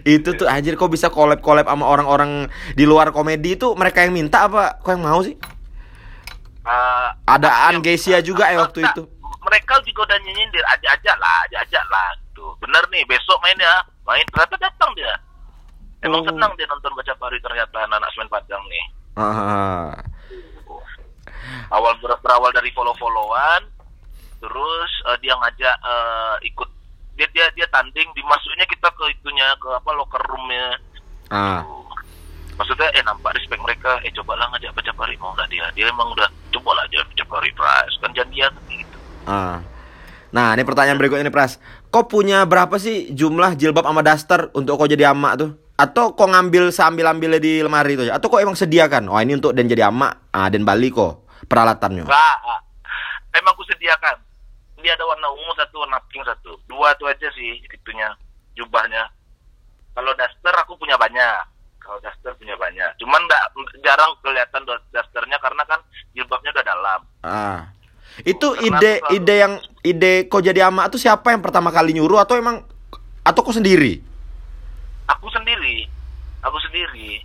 [0.20, 3.72] itu tuh anjir kok bisa collab collab sama orang-orang di luar komedi itu?
[3.72, 4.80] Mereka yang minta apa?
[4.84, 5.40] Kok yang mau sih
[6.62, 9.04] Eh, ada Angesia juga ya waktu Nah, itu
[9.42, 12.08] Mereka juga udah nyindir, ajak-ajak lah, ajak-ajak lah.
[12.22, 12.46] Gitu.
[12.62, 13.82] Bener nih, besok main ya.
[14.06, 15.14] Main, ternyata datang dia.
[16.02, 16.30] Emang Oh.
[16.30, 18.86] senang dia nonton baca pari ternyata anak-anak semen Padang nih.
[19.18, 19.98] Ah,
[21.70, 23.66] Awal ber- berawal dari follow-followan,
[24.38, 26.70] terus eh, dia ngajak eh, ikut
[27.16, 30.80] dia dia dia tanding dimasuknya kita ke itunya ke apa locker roomnya
[31.30, 31.62] ah.
[32.56, 36.08] maksudnya eh nampak respect mereka eh cobalah ngajak baca pari mau nggak dia dia emang
[36.10, 39.64] udah cobalah aja pari prize kan janjian gitu Ah.
[40.32, 41.60] Nah, ini pertanyaan berikutnya nih, Pras.
[41.92, 45.50] Kau punya berapa sih jumlah jilbab sama daster untuk kau jadi amak tuh?
[45.76, 48.08] Atau kau ngambil seambil-ambilnya di lemari itu?
[48.08, 49.12] Atau kau emang sediakan?
[49.12, 52.08] Oh, ini untuk dan jadi amak, ah, dan Bali kok peralatannya.
[52.08, 52.38] Enggak.
[53.36, 54.16] Emang aku sediakan.
[54.82, 56.58] Dia ada warna ungu satu, warna pink satu.
[56.66, 58.10] Dua itu aja sih itunya,
[58.56, 59.12] jubahnya.
[59.94, 61.38] Kalau daster aku punya banyak.
[61.92, 62.88] Kalau daster punya banyak.
[62.96, 63.44] Cuman enggak
[63.84, 64.64] jarang kelihatan
[64.96, 65.84] dasternya karena kan
[66.16, 67.00] jilbabnya udah dalam.
[67.20, 67.68] Ah.
[68.24, 71.92] Itu Karena ide selalu- ide yang ide kau jadi amak tuh siapa yang pertama kali
[71.92, 72.64] nyuruh atau emang
[73.22, 74.00] atau kau sendiri?
[75.06, 75.84] Aku sendiri.
[76.40, 77.20] Aku sendiri.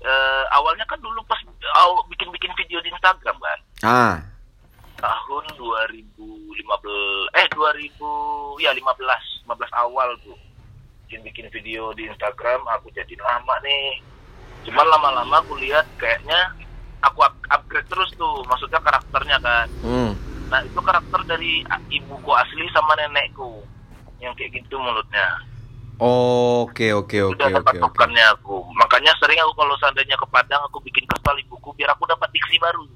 [0.00, 1.38] Eh, awalnya kan dulu pas
[1.78, 3.58] aw- bikin-bikin video di Instagram kan.
[3.80, 4.16] Ah.
[4.98, 6.12] tahun 2015
[7.32, 8.04] eh 2000
[8.58, 8.84] ya 15
[9.40, 10.36] 15 awal tuh
[11.10, 13.98] bikin bikin video di Instagram aku jadi lama nih.
[14.62, 16.54] Cuman lama-lama aku lihat kayaknya
[17.02, 19.66] aku up- upgrade terus tuh maksudnya karakternya kan.
[19.82, 20.14] Hmm.
[20.50, 21.62] nah itu karakter dari
[21.94, 23.58] ibuku asli sama nenekku
[24.22, 25.26] yang kayak gitu mulutnya.
[25.98, 28.22] Oke, oke, oke, oke, oke.
[28.34, 28.56] aku.
[28.78, 32.54] Makanya sering aku kalau seandainya ke Padang aku bikin kesal ibuku biar aku dapat diksi
[32.62, 32.86] baru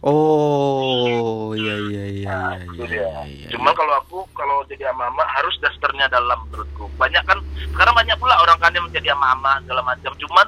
[0.00, 2.88] Oh, iya iya iya Nah, iya itu iya.
[2.88, 3.00] dia.
[3.04, 3.48] iya, iya.
[3.52, 6.88] Cuman kalau aku kalau jadi ama-ama harus dasternya dalam menurutku.
[6.96, 7.36] Banyak kan
[7.68, 10.12] sekarang banyak pula orang kan yang menjadi ama-ama segala macam.
[10.16, 10.46] Cuman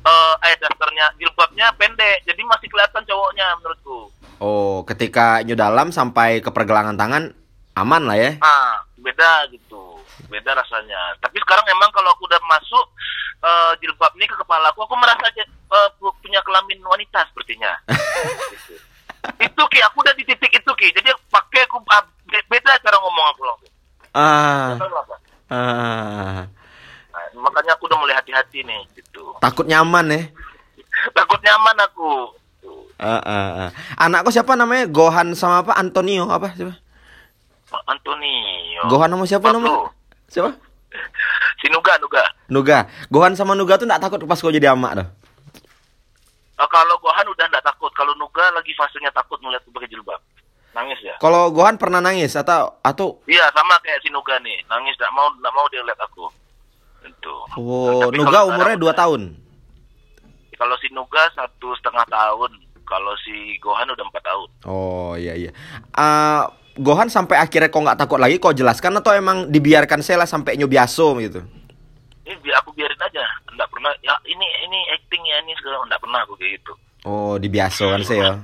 [0.00, 3.98] eh eh dasternya jilbabnya pendek, jadi masih kelihatan cowoknya menurutku.
[4.42, 7.30] Oh, ketika nyu dalam sampai ke pergelangan tangan
[7.78, 8.30] aman lah ya.
[8.42, 10.02] Ah, beda gitu.
[10.26, 11.14] Beda rasanya.
[11.22, 12.84] Tapi sekarang emang kalau aku udah masuk
[13.38, 15.30] eh, jilbab ini ke kepala aku, aku merasa
[15.96, 17.72] pu- punya kelamin wanita sepertinya.
[18.50, 18.74] Gitu.
[19.46, 20.96] Itu ki, aku udah di titik itu ki.
[20.96, 23.72] Jadi pakai aku be- beda cara ngomong aku langsung.
[24.16, 24.74] Ah,
[25.52, 26.42] ah.
[27.10, 29.36] Nah, makanya aku udah mulai hati-hati nih gitu.
[29.38, 30.20] Takut nyaman ya.
[31.18, 32.10] Takut nyaman aku.
[33.00, 33.70] Ah, ah, ah.
[34.00, 34.88] Anakku siapa namanya?
[34.88, 35.76] Gohan sama apa?
[35.76, 36.74] Antonio apa siapa?
[37.70, 38.82] Pak Antonio.
[38.88, 39.92] Gohan sama siapa namanya?
[40.32, 40.50] Siapa?
[41.60, 42.24] Si Nuga, Nuga.
[42.48, 42.78] Nuga.
[43.12, 45.06] Gohan sama Nuga tuh nggak takut pas kau jadi amak tuh.
[46.60, 47.88] Eh, kalau Gohan udah nggak takut.
[47.96, 50.20] Kalau Nuga lagi fasenya takut melihat pakai jilbab.
[50.76, 51.16] Nangis ya.
[51.16, 54.60] Kalau Gohan pernah nangis atau atau Iya sama kayak si Nuga nih.
[54.68, 56.28] Nangis nggak mau nggak mau dia lihat aku.
[57.00, 57.34] Itu.
[57.56, 59.22] Oh, Tapi Nuga umurnya sekarang 2 udah- tahun.
[60.60, 62.52] Kalau si Nuga satu setengah tahun.
[62.84, 64.48] Kalau si Gohan udah empat tahun.
[64.68, 65.50] Oh, iya iya.
[65.96, 70.60] Ah, Gohan sampai akhirnya kok nggak takut lagi kau jelaskan atau emang dibiarkan lah sampai
[70.60, 71.40] nyobiaso gitu.
[72.30, 73.26] Ini biar aku biarin aja.
[73.50, 73.90] Nggak pernah.
[74.06, 75.82] Ya ini ini acting ya ini segala.
[75.90, 76.72] Nggak pernah aku kayak gitu.
[77.02, 78.38] Oh, dibiaso kan saya.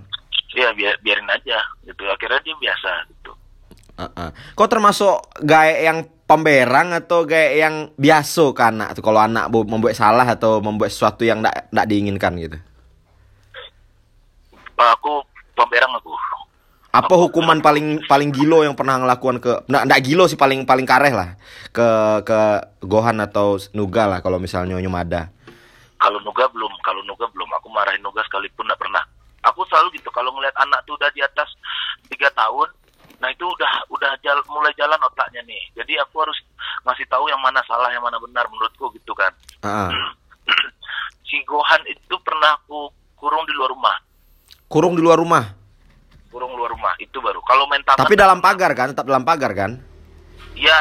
[0.59, 1.63] Ya biar biarin aja.
[1.87, 2.03] Gitu.
[2.03, 3.33] Akhirnya dia biasa gitu.
[4.03, 4.29] Heeh.
[4.59, 9.71] Kau termasuk gaya yang pemberang atau gaya yang biasa ke anak tuh kalau anak bu-
[9.71, 12.59] membuat salah atau membuat sesuatu yang tidak diinginkan gitu.
[14.75, 15.23] Aku
[15.55, 16.11] pemberang aku.
[16.97, 20.89] Apa hukuman paling paling gilo yang pernah ngelakukan ke nah, enggak gilo sih paling paling
[20.89, 21.37] kareh lah
[21.69, 21.89] ke
[22.25, 22.41] ke
[22.81, 25.29] Gohan atau Nuga lah kalau misalnya Nyumada.
[25.97, 27.49] Kalau Nuga belum, kalau Nuga belum.
[27.61, 29.05] Aku marahin Nuga sekalipun nggak pernah.
[29.45, 30.09] Aku selalu gitu.
[30.09, 31.47] Kalau ngeliat anak tuh udah di atas
[32.09, 32.69] tiga tahun,
[33.21, 35.63] nah itu udah udah jal, mulai jalan otaknya nih.
[35.77, 36.37] Jadi aku harus
[36.83, 39.31] ngasih tahu yang mana salah, yang mana benar menurutku gitu kan.
[39.63, 39.89] Heeh.
[41.29, 43.97] si Gohan itu pernah aku kurung di luar rumah,
[44.67, 45.45] Kurung di luar rumah.
[46.27, 47.39] kurung luar rumah itu baru.
[47.47, 49.73] Kalau main taman, Tapi dalam pagar kan, tetap dalam pagar kan?
[50.57, 50.77] ya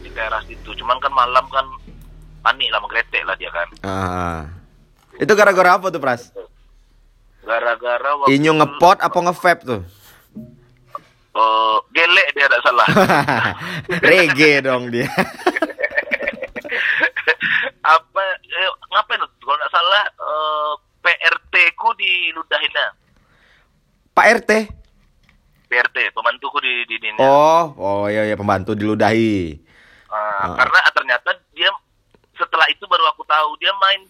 [0.00, 0.72] di teras itu.
[0.72, 1.64] Cuman kan malam kan
[2.40, 3.68] panik lah, menggretek lah dia kan.
[3.84, 4.40] Ah.
[5.20, 6.32] Itu gara-gara apa tuh, Pras?
[7.44, 9.82] Gara-gara waktu Inyo ngepot apa ngevape tuh?
[11.38, 12.88] eh, gelek dia tidak salah.
[14.08, 15.06] Reggae dong dia.
[17.88, 19.30] apa eh, ngapain tuh?
[19.40, 22.86] kalau nggak salah eh, PRT ku diludahinnya
[24.12, 24.50] Pak RT.
[25.68, 29.60] PRT pembantuku di di di Oh, oh iya iya pembantu diludahi.
[30.08, 30.56] Ah, Ah.
[30.56, 31.68] karena ternyata dia
[32.34, 34.00] setelah itu baru aku tahu dia main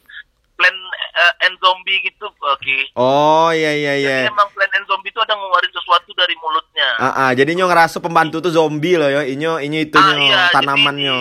[0.54, 0.74] plan
[1.16, 4.16] eh, and zombie gitu oke Oh iya iya iya.
[4.20, 7.66] jadi emang plan and zombie itu ada ngeluarin sesuatu dari mulutnya Ah, ah, jadi nyo
[7.66, 9.22] ngerasa pembantu tuh zombie loh ya.
[9.24, 11.18] Inyo inyo itunya Ah, iya, tanamannya.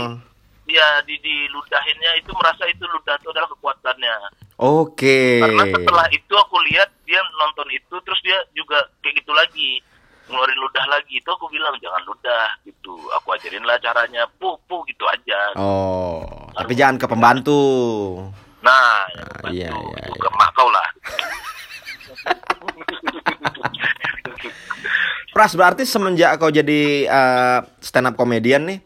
[0.68, 4.16] ya di diludahinnya itu merasa itu ludah itu adalah kekuatannya.
[4.60, 5.40] Oke.
[5.40, 9.70] Karena setelah itu aku lihat dia nonton itu terus dia juga kayak gitu lagi
[10.28, 11.18] ngeluarin ludah lagi.
[11.18, 12.94] Itu aku bilang jangan ludah gitu.
[13.18, 14.28] Aku ajarin lah caranya.
[14.38, 15.56] Pu pu gitu aja.
[15.56, 17.62] Oh, tapi jangan ke pembantu.
[18.58, 20.22] nah yang Ah, bantu, iya, iya, itu iya.
[20.22, 20.88] ke mak kau lah.
[25.32, 28.82] Pras berarti semenjak kau jadi eh, stand up komedian nih,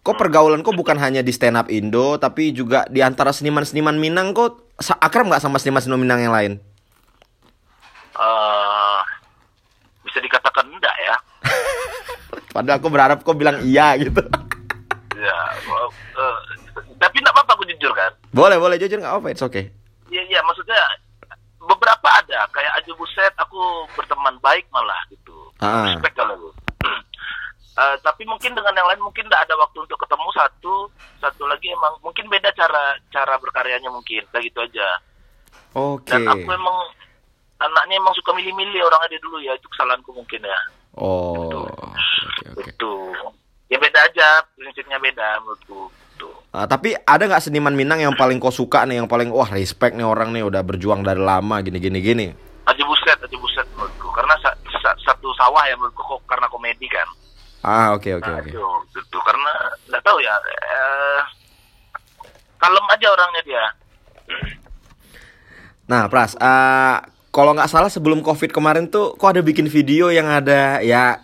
[0.00, 4.32] kok pergaulan kau bukan hanya di stand up Indo, tapi juga di antara seniman-seniman Minang
[4.32, 6.52] kok akrab nggak sama seniman-seniman Minang yang lain?
[8.16, 9.00] Eh,
[10.00, 11.16] bisa dikatakan enggak ya
[12.56, 14.24] Padahal aku berharap kau bilang iya gitu.
[15.12, 16.38] ya well, eh,
[16.96, 19.68] tapi enggak apa-apa aku jujur kan boleh boleh jujur nggak apa, it's okay.
[20.08, 20.76] Iya iya maksudnya
[21.58, 23.60] beberapa ada kayak Aji Buset aku
[23.92, 25.88] berteman baik malah gitu Ah.
[25.88, 26.50] respect kalau aku
[27.76, 30.74] Eh, tapi mungkin dengan yang lain mungkin tidak ada waktu untuk ketemu satu
[31.20, 34.88] satu lagi emang mungkin beda cara cara berkaryanya mungkin kayak gitu aja
[35.76, 36.08] Oke.
[36.08, 36.72] dan aku emang
[37.60, 40.58] anaknya emang suka milih-milih orang ada dulu ya itu kesalahanku mungkin ya
[40.96, 42.70] Oh, oke oke.
[42.72, 42.92] itu
[43.68, 45.92] ya beda aja prinsipnya beda menurutku.
[46.48, 49.92] Ah, tapi ada nggak seniman Minang yang paling kau suka nih, yang paling wah respect
[49.92, 52.26] nih orang nih udah berjuang dari lama gini gini gini.
[52.64, 54.08] Aji Buset Aji Buset menurutku.
[54.08, 57.04] Karena sa- sa- satu sawah ya menurutku kok karena komedi kan.
[57.60, 58.48] Ah oke oke Nah, oke.
[58.48, 58.64] itu,
[58.96, 59.18] itu.
[59.20, 59.52] Karena
[59.84, 61.20] nggak tahu ya eh,
[62.56, 63.64] kalem aja orangnya dia.
[65.86, 66.96] Nah, Pras, eh,
[67.36, 71.20] kalau nggak salah sebelum COVID kemarin tuh, kok ada bikin video yang ada ya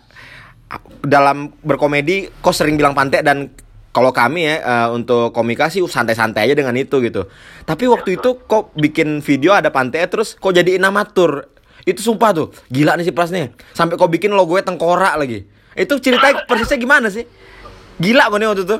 [1.01, 3.49] dalam berkomedi, kok sering bilang pantek dan
[3.89, 7.25] kalau kami ya eh, untuk komunikasi santai-santai aja dengan itu gitu.
[7.65, 11.49] Tapi waktu itu kok bikin video ada pantek terus kok jadi inamatur.
[11.81, 13.49] Itu sumpah tuh, gila nih si Pras nih.
[13.73, 15.49] Sampai kok bikin logonya tengkorak lagi.
[15.73, 17.25] Itu ceritanya persisnya gimana sih?
[17.97, 18.77] Gila kok waktu itu.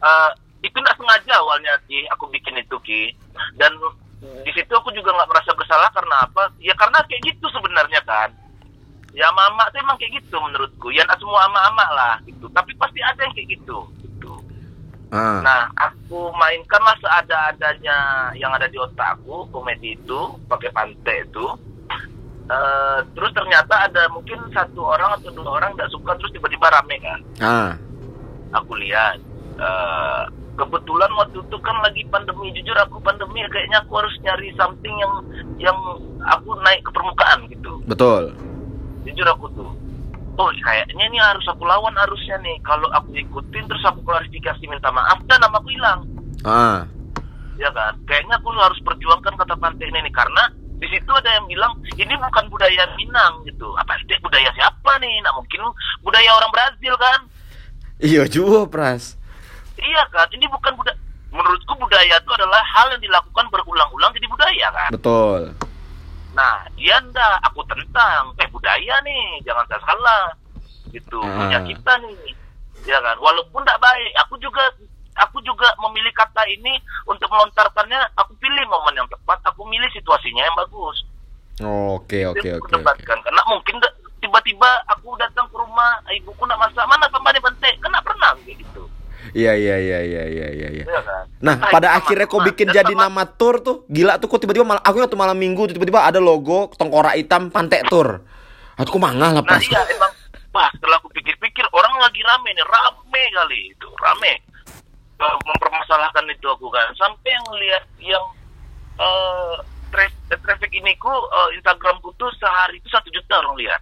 [0.00, 0.30] Eh,
[0.64, 3.12] itu nggak sengaja awalnya Ki aku bikin itu Ki
[3.60, 3.76] dan
[4.44, 8.28] di situ aku juga nggak merasa bersalah karena apa ya karena kayak gitu sebenarnya kan
[9.14, 13.20] ya mama tuh emang kayak gitu menurutku ya semua ama-ama lah gitu tapi pasti ada
[13.24, 14.34] yang kayak gitu gitu
[15.14, 15.38] Ah.
[15.46, 17.96] Nah, aku mainkanlah seada-adanya
[18.34, 21.46] yang ada di otak aku, komedi itu, pakai pantai itu.
[22.50, 26.98] Eh, terus ternyata ada mungkin satu orang atau dua orang nggak suka, terus tiba-tiba rame
[26.98, 27.20] kan.
[27.38, 27.72] Ah.
[28.58, 29.22] Aku lihat.
[29.54, 30.22] eh,
[30.54, 35.14] kebetulan waktu itu kan lagi pandemi, jujur aku pandemi kayaknya aku harus nyari something yang
[35.58, 35.78] yang
[36.26, 37.72] aku naik ke permukaan gitu.
[37.86, 38.34] Betul.
[39.04, 39.70] jujur aku tuh.
[40.34, 42.56] Oh kayaknya ini harus aku lawan harusnya nih.
[42.64, 46.00] Kalau aku ikutin terus aku klarifikasi minta maaf dan nama aku hilang.
[46.42, 46.88] Ah.
[47.54, 47.94] ya kan?
[48.08, 50.50] Kayaknya aku harus perjuangkan kata pantai ini nih karena
[50.82, 53.70] di situ ada yang bilang ini bukan budaya Minang gitu.
[53.78, 54.18] Apa sih?
[54.18, 55.22] Budaya siapa nih?
[55.22, 55.70] Nah mungkin
[56.02, 57.20] budaya orang Brazil kan?
[58.02, 59.14] Iya juga, Pras.
[59.80, 60.26] Iya kan?
[60.30, 60.98] Ini bukan budaya
[61.34, 64.90] menurutku budaya itu adalah hal yang dilakukan berulang-ulang jadi budaya kan?
[64.94, 65.40] Betul.
[66.34, 70.34] Nah, dia ndak, aku tentang, eh budaya nih, jangan salah,
[70.90, 71.46] gitu, Ah.
[71.46, 72.34] punya kita nih,
[72.86, 74.62] ya kan, walaupun ndak baik, aku juga,
[75.14, 76.74] aku juga memilih kata ini
[77.06, 81.06] untuk melontarkannya, aku pilih momen yang tepat, aku milih situasinya yang bagus,
[81.62, 82.82] Oke, oke, oke.
[83.06, 83.78] karena mungkin
[84.18, 88.90] tiba-tiba aku datang ke rumah, ibuku nak masak, mana sampai bente, kan nggak pernah gitu,
[89.34, 91.26] Iya, iya, iya, iya, iya, iya, ya kan.
[91.38, 92.48] Nah, Entah pada akhirnya kok sama-sama.
[92.48, 95.66] bikin jadi sama- nama tour tuh gila tuh kok tiba-tiba malam aku waktu malam minggu
[95.68, 98.22] tiba-tiba ada logo tengkorak hitam pantek tour.
[98.74, 99.60] Aku kok mangah lah Nah pas.
[99.60, 100.10] iya emang
[100.50, 104.38] Wah setelah aku pikir-pikir orang lagi rame nih Rame kali itu Rame
[105.14, 108.24] Eh, Mempermasalahkan itu aku kan Sampai yang lihat yang
[108.96, 109.54] eh
[109.90, 113.80] tra- eh, Traffic ini ku eh, Instagramku tuh sehari itu satu juta orang lihat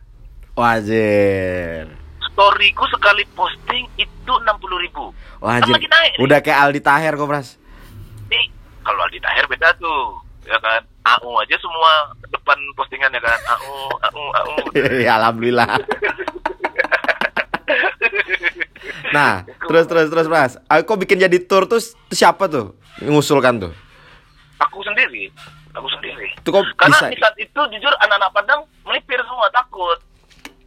[0.53, 1.89] Wajir.
[2.33, 5.69] Storyku sekali posting itu 60 ribu Wajir.
[5.69, 6.23] Kan lagi naik nih.
[6.25, 7.49] Udah kayak Aldi Taher kok, Pras.
[8.29, 8.47] Nih,
[8.81, 13.75] Kalau Aldi Tahir beda tuh Ya kan AU aja semua depan postingannya kan AU,
[14.11, 14.55] AU, AU
[15.07, 15.67] ya alhamdulillah.
[19.13, 20.53] Nah, terus terus terus, Pras.
[20.67, 21.79] Aku bikin jadi tour tuh
[22.11, 22.75] siapa tuh?
[23.03, 23.73] Ngusulkan tuh.
[24.63, 25.27] Aku sendiri
[25.75, 27.11] Aku sendiri Itu kok Karena bisa?
[27.11, 29.99] di saat itu jujur anak-anak Padang melipir semua takut.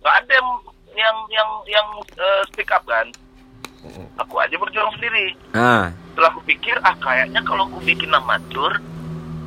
[0.04, 0.50] Gak ada yang
[0.96, 3.08] yang yang, yang eh, speak up kan.
[4.18, 5.38] Aku aja berjuang sendiri.
[5.52, 5.94] Ah.
[6.10, 8.74] Setelah aku pikir ah kayaknya kalau aku bikin nama tour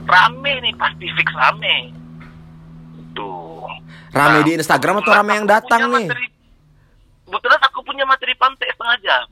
[0.04, 1.90] rame nih pasti fix rame.
[3.12, 3.66] Tuh.
[4.10, 6.06] Rame Nah, di Instagram atau rame yang datang nih?
[6.06, 6.32] materi-
[7.24, 9.24] Kebetulan aku punya materi pantai setengah jam.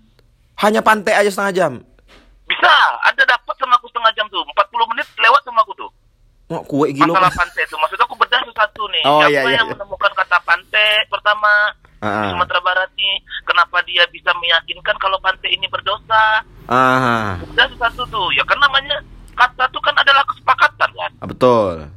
[0.58, 1.72] Hanya pantai aja setengah jam.
[2.44, 4.44] Bisa, ada dapat sama aku setengah jam tuh.
[4.44, 5.90] 40 menit lewat sama aku tuh.
[6.46, 7.10] Oh, kue gila.
[7.10, 9.74] masalah pantai itu maksud aku bedah satu nih Oh, siapa iya, iya, yang iya.
[9.74, 11.50] menemukan kata pantai pertama
[11.96, 12.28] Ah.
[12.28, 16.44] Di Sumatera Barat nih, kenapa dia bisa meyakinkan kalau pantai ini berdosa?
[16.68, 19.00] Ah, Udah satu tuh, ya kan namanya
[19.32, 21.12] kata tuh kan adalah kesepakatan kan.
[21.20, 21.88] ah, betul.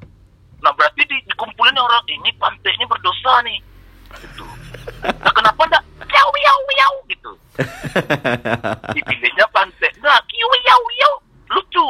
[0.60, 3.60] Nah berarti di, dikumpulin orang ini pantai ini berdosa nih.
[4.20, 4.46] Gitu.
[5.04, 7.32] Nah, kenapa enggak yau yau yau gitu.
[8.96, 9.92] Dipilihnya pantai.
[10.04, 11.14] Nah, kiu yau yau
[11.50, 11.88] lucu.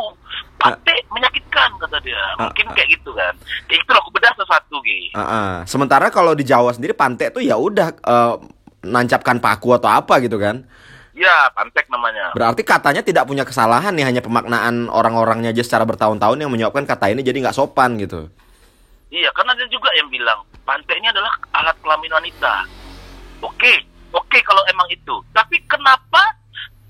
[0.60, 2.20] Pantai menyakitkan kata dia.
[2.36, 2.76] Mungkin Ah, ah.
[2.76, 3.34] kayak gitu kan.
[3.72, 5.16] Kayak loh, aku bedah sesuatu gitu.
[5.16, 5.52] Ah, ah.
[5.64, 8.36] Sementara kalau di Jawa sendiri pantai tuh ya udah eh,
[8.84, 10.68] nancapkan paku atau apa gitu kan.
[11.16, 12.32] Ya, pantek namanya.
[12.32, 17.12] Berarti katanya tidak punya kesalahan nih hanya pemaknaan orang-orangnya aja secara bertahun-tahun yang menyebabkan kata
[17.12, 18.32] ini jadi nggak sopan gitu.
[19.12, 22.68] Iya, karena ada juga yang bilang ini adalah alat kelamin wanita.
[23.42, 23.74] Oke,
[24.14, 25.16] oke kalau emang itu.
[25.34, 26.22] Tapi kenapa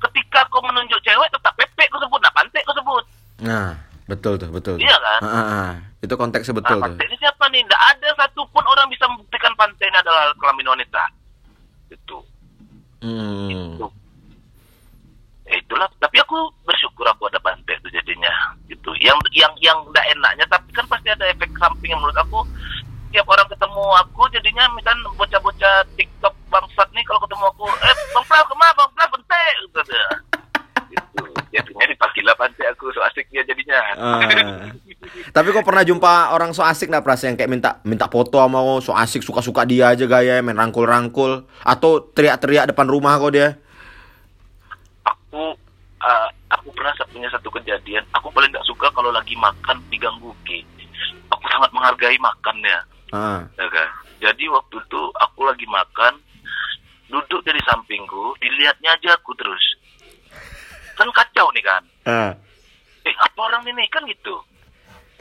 [0.09, 3.05] ketika kau menunjuk cewek tetap pepek kau sebut, nah pantai kau sebut.
[3.39, 4.75] Nah, betul tuh, betul.
[4.79, 5.19] Iya kan?
[5.23, 5.71] Ah, ah, ah.
[5.99, 6.95] Itu konteksnya betul nah, tuh.
[6.95, 7.61] pantai ini siapa nih?
[7.63, 11.03] Tidak ada satupun orang bisa membuktikan pantai ini adalah kelamin wanita.
[11.91, 12.17] Itu.
[13.03, 13.75] Hmm.
[13.75, 13.87] Itu.
[15.49, 15.87] Ya itulah.
[15.99, 18.31] Tapi aku bersyukur aku ada pantai itu jadinya.
[18.67, 18.89] Gitu.
[19.03, 22.43] Yang yang yang tidak enaknya, tapi kan pasti ada efek samping yang menurut aku.
[23.09, 25.08] Tiap orang ketemu aku jadinya misalnya
[33.99, 34.71] Ah.
[35.35, 38.63] Tapi kok pernah jumpa orang so asik nggak Pras yang kayak minta minta foto sama
[38.63, 43.59] lo, so asik suka-suka dia aja gaya main rangkul-rangkul atau teriak-teriak depan rumah kok dia?
[45.03, 45.53] aku
[46.01, 50.63] uh, aku pernah punya satu kejadian aku paling nggak suka kalau lagi makan diganggu ki
[51.29, 53.41] aku sangat menghargai makannya Ah.
[53.57, 53.89] ya kan
[54.21, 56.13] jadi waktu itu aku lagi makan
[57.09, 59.61] duduk dari sampingku dilihatnya aja aku terus
[60.93, 62.31] kan kacau nih kan Ah.
[63.05, 63.85] Eh apa orang ini?
[63.87, 64.35] Kan gitu.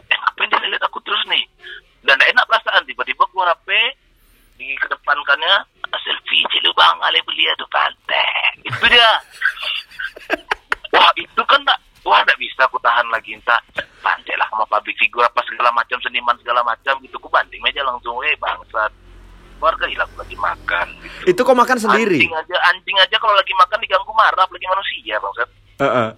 [0.08, 1.44] Eh ngapain dia lihat aku terus nih?
[2.02, 2.86] Dan enak perasaan.
[2.88, 3.68] Tiba-tiba keluar HP
[4.58, 5.54] di kedepankannya
[6.02, 9.12] selfie cilu bang ale belia tuh pantai itu dia.
[10.94, 13.36] Wah itu kan nggak wah nggak bisa aku tahan lagi.
[13.36, 13.60] Entah
[14.00, 17.16] pantai lah sama public figure apa segala macam seniman segala macam gitu.
[17.20, 18.92] Aku banding aja langsung eh bangsat.
[19.58, 21.34] Warga hilang lagi makan gitu.
[21.34, 22.18] Itu kok makan sendiri?
[22.22, 25.48] anjing aja anjing aja kalau lagi makan diganggu marah apalagi manusia bangsat.
[25.78, 26.08] Heeh.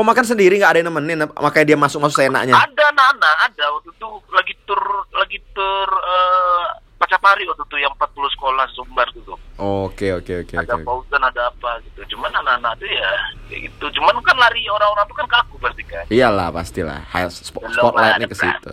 [0.00, 1.28] Kok makan sendiri nggak ada yang nemenin?
[1.28, 2.56] Makanya dia masuk-masuk seenaknya.
[2.56, 4.80] Ada Nana, ada waktu itu lagi tur
[5.12, 6.64] lagi tur eh
[6.96, 9.36] Pacapari waktu itu yang 40 sekolah Sumbar gitu.
[9.60, 10.88] Oke oke oke ada oke.
[10.88, 12.16] Fauzan, ada apa gitu.
[12.16, 13.12] Cuman anak-anak tuh ya
[13.52, 14.00] kayak gitu.
[14.00, 16.04] Cuman kan lari orang-orang tuh kan kaku pasti kan.
[16.08, 17.04] Iyalah pastilah.
[17.12, 18.72] High spot, spotlightnya ke situ.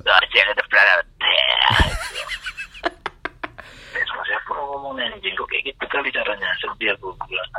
[0.72, 1.08] Brand.
[3.98, 4.04] Eh,
[4.54, 6.48] ngomong anjing kok kayak gitu kali caranya.
[6.62, 7.52] Sedih aku bilang.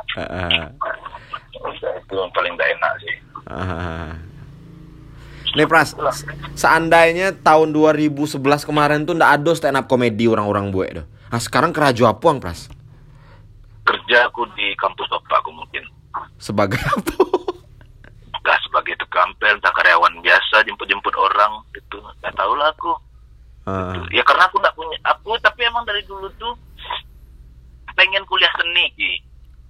[1.55, 3.15] Itu yang paling gak enak sih.
[3.49, 4.13] Ah.
[5.57, 5.97] Nih Pras,
[6.53, 8.37] seandainya tahun 2011
[8.69, 11.07] kemarin tuh ndak ada stand up komedi orang-orang buat tuh.
[11.09, 12.69] Nah sekarang kerajo apuang Pras.
[13.89, 15.89] Kerja aku di kampus bapakku mungkin.
[16.37, 17.17] Sebagai apa?
[18.45, 21.97] Gak sebagai tukang pel, entah karyawan biasa jemput-jemput orang gitu.
[22.21, 22.93] Gak tau lah aku.
[23.69, 23.93] Ah.
[24.13, 26.57] Ya karena aku nggak punya, aku tapi emang dari dulu tuh
[27.93, 29.13] pengen kuliah seni, Ki.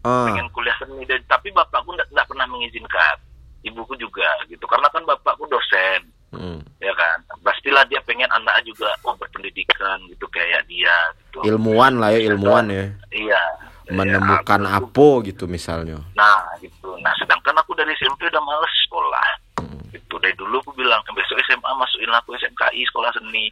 [0.09, 0.25] Ah.
[0.25, 3.17] Pengen kuliah seni, dan, tapi bapakku nggak nggak pernah mengizinkan.
[3.61, 6.63] Ibuku juga gitu, karena kan bapakku dosen, Hmm.
[6.79, 7.21] ya kan.
[7.43, 10.95] Pastilah dia pengen anaknya juga oh berpendidikan gitu kayak dia.
[11.21, 11.45] Gitu.
[11.45, 12.89] Ilmuwan lah ya ilmuwan ya.
[13.11, 13.43] Iya.
[13.89, 15.97] Menemukan Ya, aku- apa gitu misalnya.
[16.13, 16.93] Nah gitu.
[17.01, 19.29] Nah sedangkan aku dari SMP udah males sekolah.
[19.59, 19.81] Hmm.
[19.91, 23.49] Gitu dari dulu aku bilang besok SMA masukin aku SMKI sekolah seni.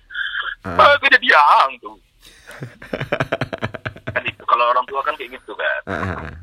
[0.63, 0.77] Ah.
[0.77, 1.97] Ah, gue jadi yang tuh.
[4.15, 5.81] kan itu kalau orang tua kan kayak gitu kan.
[5.89, 6.37] Jadi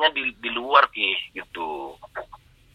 [0.00, 1.92] aku gedenya di di luar ki gitu.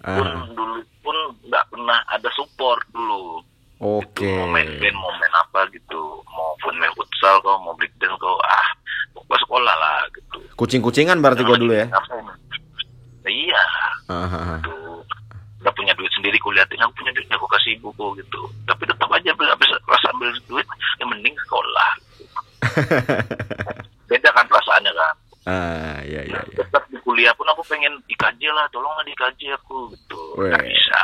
[0.06, 0.46] Pun Ah.
[0.54, 1.18] dulu pun
[1.50, 3.42] nggak pernah ada support dulu.
[3.82, 4.24] Oke.
[4.24, 8.16] Gitu, mau main band, mau main apa gitu, mau pun main futsal kau, mau breakdance
[8.22, 8.68] kau, ah,
[9.18, 10.38] pokoknya sekolah lah gitu.
[10.56, 11.90] Kucing-kucingan berarti gua dulu ya.
[11.92, 13.64] Nah, iya,
[14.08, 14.62] ah.
[14.62, 15.04] gitu.
[15.60, 18.42] Udah punya duit sendiri kuliahin, aku punya duit, aku kasih ibuku gitu.
[18.70, 20.68] Tapi tetap aja habis rasa ambil duit,
[21.02, 21.90] yang mending sekolah.
[24.10, 25.16] Beda kan perasaannya kan.
[25.46, 26.42] Ah, iya iya.
[26.42, 26.58] iya.
[26.58, 26.85] Tetap
[27.16, 30.20] kuliah pun aku pengen dikaji lah, tolonglah dikaji aku gitu.
[30.36, 31.04] Nggak bisa,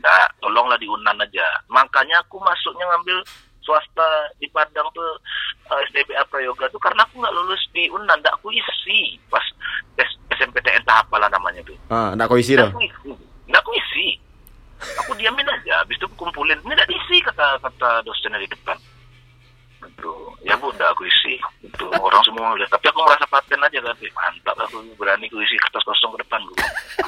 [0.00, 1.44] nggak, tolonglah di Unan aja.
[1.68, 3.20] Makanya aku masuknya ngambil
[3.60, 4.08] swasta
[4.40, 5.20] di Padang tuh
[5.68, 9.44] SDBA Prayoga tuh karena aku nggak lulus di Unan, nggak aku isi pas
[10.00, 11.76] tes SMPTN tahap apalah namanya tuh.
[11.92, 12.72] Ah, isi Nggak dah.
[12.72, 13.10] aku isi,
[13.44, 14.06] nggak aku isi.
[15.04, 16.56] Aku diamin aja, habis itu aku kumpulin.
[16.64, 18.80] Ini nggak diisi kata kata dosen di depan.
[19.84, 20.12] Gitu.
[20.40, 21.36] Ya bu, udah aku isi.
[21.80, 22.68] Itu orang semua udah.
[22.68, 23.96] Tapi aku merasa paten aja kan.
[23.96, 26.60] Mantap aku berani aku isi kertas kosong ke depan gue.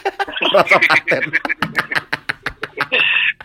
[0.56, 1.22] Rasa paten.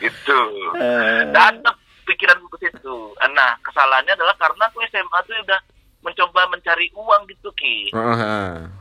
[0.08, 0.40] gitu.
[0.80, 1.28] Eh.
[1.36, 1.60] Dan
[2.08, 3.12] pikiranku ke situ.
[3.20, 5.60] Nah, kesalahannya adalah karena aku SMA tuh udah
[6.00, 7.92] mencoba mencari uang gitu ki.
[7.92, 8.72] Heeh.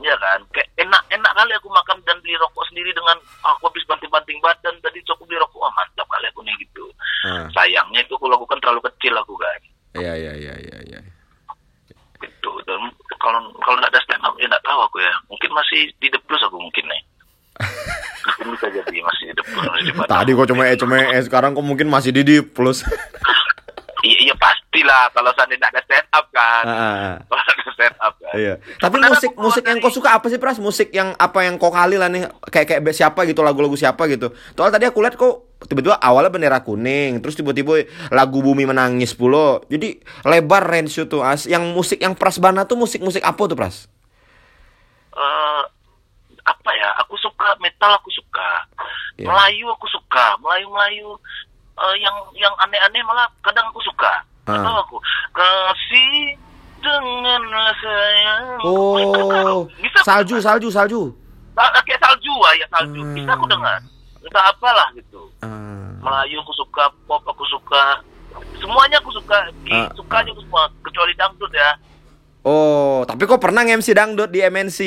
[0.00, 0.40] Iya kan?
[0.50, 3.14] Kayak enak-enak kali aku makan dan beli rokok sendiri dengan
[3.46, 5.60] "Ah, aku habis banting-banting badan tadi cukup beli rokok.
[5.60, 6.84] Wah, mantap kali aku nih gitu.
[7.28, 7.46] Ah.
[7.54, 9.60] Sayangnya itu aku lakukan terlalu kecil aku kan.
[9.94, 11.00] Iya iya iya iya iya.
[12.18, 12.50] Gitu.
[12.66, 12.90] Dan
[13.22, 15.14] kalau kalau nggak ada stand up ya nggak tahu aku ya.
[15.30, 17.02] Mungkin masih di The Plus aku mungkin nih.
[18.24, 19.64] mungkin bisa jadi masih di The Plus.
[19.70, 20.10] masih di Padang.
[20.10, 22.82] Tadi kok cuma eh cuma eh sekarang kok mungkin masih di plus.
[24.04, 26.64] Iya, iya pastilah kalau seandainya nggak ada stand up kan.
[26.68, 27.16] Ah, ah, ah.
[27.24, 28.34] Kalau ada stand up kan.
[28.36, 28.54] Iya.
[28.60, 30.60] Tapi Sebenarnya musik musik yang kau suka apa sih Pras?
[30.60, 32.28] Musik yang apa yang kau kali lah nih?
[32.52, 34.36] Kayak kayak siapa gitu lagu-lagu siapa gitu.
[34.52, 39.64] Soal tadi aku lihat kok tiba-tiba awalnya bendera kuning, terus tiba-tiba lagu Bumi Menangis pula.
[39.72, 39.96] Jadi
[40.28, 41.24] lebar range itu.
[41.24, 41.48] As.
[41.48, 43.88] Yang musik yang Pras Bana tuh musik-musik apa tuh Pras?
[45.14, 45.62] Eh
[46.44, 46.90] apa ya?
[47.00, 48.48] Aku suka metal aku suka.
[49.16, 49.30] Iya.
[49.30, 50.36] Melayu aku suka.
[50.38, 51.08] Melayu Melayu
[51.80, 54.20] eh, yang yang aneh-aneh malah kadang aku suka.
[54.44, 54.96] Tahu aku.
[55.32, 56.36] Kasih
[56.84, 60.44] denganlah sayang Oh, bisa salju, dengar.
[60.60, 61.02] salju, salju.
[61.56, 63.00] Kayak salju ah ya salju.
[63.00, 63.14] Hmm.
[63.16, 63.78] bisa aku dengar.
[64.20, 65.32] Entah apalah gitu.
[65.40, 65.96] Ah.
[66.04, 68.04] Melayu aku suka pop aku suka.
[68.60, 69.48] Semuanya aku suka.
[69.64, 70.68] Ki, Ah, suka aja aku semua.
[70.84, 71.72] Kecuali dangdut ya
[72.44, 74.80] Oh, tapi kok pernah MC dangdut di MNC?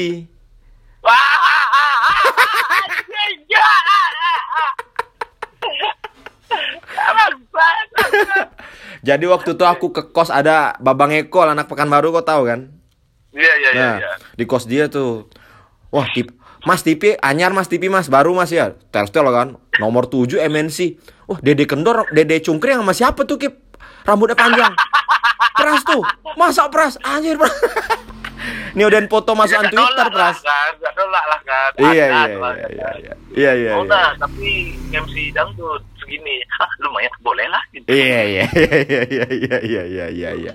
[9.08, 12.70] Jadi waktu itu aku ke kos ada Babang Eko anak Pekanbaru kau tahu kan?
[13.34, 14.12] Iya, iya, iya, Nah, iya.
[14.38, 15.30] di kos dia tuh.
[15.90, 16.34] Wah, tip
[16.68, 18.76] Mas TV anyar Mas TV Mas, baru Mas ya.
[18.92, 19.56] Telsel kan.
[19.80, 21.00] Nomor 7 MNC.
[21.30, 23.67] Wah, Dede Kendor, Dede Cungkring sama siapa tuh, Kip?
[24.08, 24.74] Rambutnya panjang.
[25.58, 26.04] Pras tuh.
[26.40, 26.96] Masa Pras?
[27.04, 27.52] Anjir, Pras.
[28.78, 30.38] Ini udah foto Ya, masukan nggak Twitter, Pras.
[30.46, 31.72] kan, nggak nolak lah kan.
[31.82, 33.14] Iya, iya, iya, iya, iya.
[33.34, 34.02] Iya, iya, iya.
[34.22, 37.64] tapi MC dangdut segini, ah lumayan boleh lah.
[37.74, 37.90] Gitu.
[37.90, 40.54] Iya iya iya iya iya iya iya iya iya iya.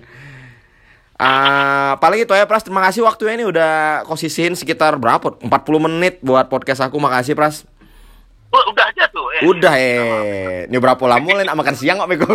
[1.18, 5.38] Ah, paling itu ya Pras, terima kasih waktunya ini udah kau sisihin sekitar berapa?
[5.42, 5.50] 40
[5.82, 7.02] menit buat podcast aku.
[7.02, 7.66] Makasih Pras.
[8.52, 9.26] Oh, udah aja tuh.
[9.34, 9.42] Eh.
[9.50, 10.70] Udah eh.
[10.70, 12.30] Ini berapa lama nak makan siang kok Miko.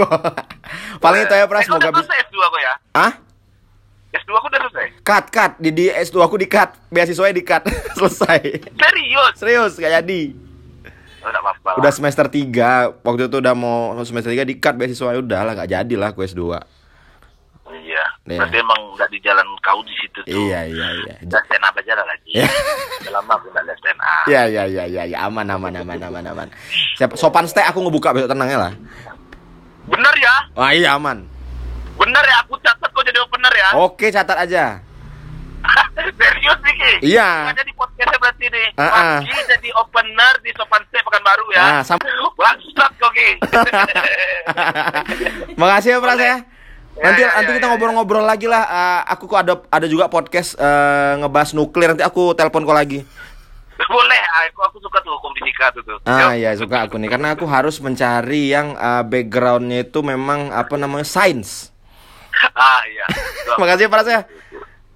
[0.97, 2.03] Paling itu ya Pras, Eh, semoga udah bisa.
[2.03, 2.73] selesai S2 aku ya.
[2.93, 3.11] Ah?
[4.09, 4.87] S2 aku udah selesai.
[5.01, 7.63] Cut cut di, di S2 aku di cut, beasiswanya di cut.
[7.97, 8.39] Selesai.
[8.73, 9.33] Serius?
[9.35, 10.21] Serius gak jadi.
[11.19, 11.67] Oh, nggak apa-apa.
[11.67, 11.77] lah.
[11.77, 12.47] Udah semester 3,
[13.01, 16.23] waktu itu udah mau semester 3 di cut beasiswanya udah lah gak jadi lah aku
[16.23, 16.39] S2.
[17.67, 18.03] Iya.
[18.25, 18.37] Iya.
[18.37, 20.27] Berarti emang nggak di jalan kau di situ tuh.
[20.29, 21.13] Iya iya iya.
[21.21, 22.31] Udah stand up aja lah lagi.
[22.33, 22.47] Iya.
[23.01, 24.25] Udah lama aku nggak stand up.
[24.25, 26.47] Ya ya ya ya ya aman aman aman aman aman.
[26.95, 28.73] Siap sopan stay aku ngebuka besok tenangnya lah.
[29.87, 30.35] Bener ya?
[30.53, 31.25] Wah iya aman.
[31.97, 32.35] Bener ya?
[32.45, 33.69] Aku catat kau jadi opener ya?
[33.87, 34.65] Oke catat aja.
[35.97, 36.91] Serius nih Ki?
[37.11, 37.49] Iya.
[37.49, 38.67] Nggak jadi podcastnya berarti nih.
[38.77, 39.19] Ah.
[39.19, 41.59] Pagi jadi opener di Sopan Stay Pekanbaru ya.
[41.59, 41.99] Ah, sam-
[42.39, 43.29] Bangsat kok Ki.
[45.59, 46.35] Makasih ya Pras ya.
[46.97, 48.63] Nanti Ya, ya, nanti ya, kita ya, ngobrol-ngobrol lagi lah.
[48.65, 51.93] Eh, aku kok ada ada juga podcast eh, ngebahas nuklir.
[51.93, 53.03] Nanti aku telepon kau lagi.
[53.93, 55.85] Boleh, aku, aku suka tuh hukum fisika tuh.
[55.85, 55.97] tuh.
[56.07, 60.75] Ah ya suka aku nih karena aku harus mencari yang eh, backgroundnya itu memang apa
[60.75, 61.69] namanya sains.
[62.53, 63.05] Ah iya.
[63.61, 64.21] Makasih ya Pras ya.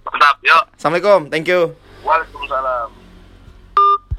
[0.06, 0.64] Mantap, yuk.
[0.78, 1.34] Assalamualaikum.
[1.34, 1.74] Thank you.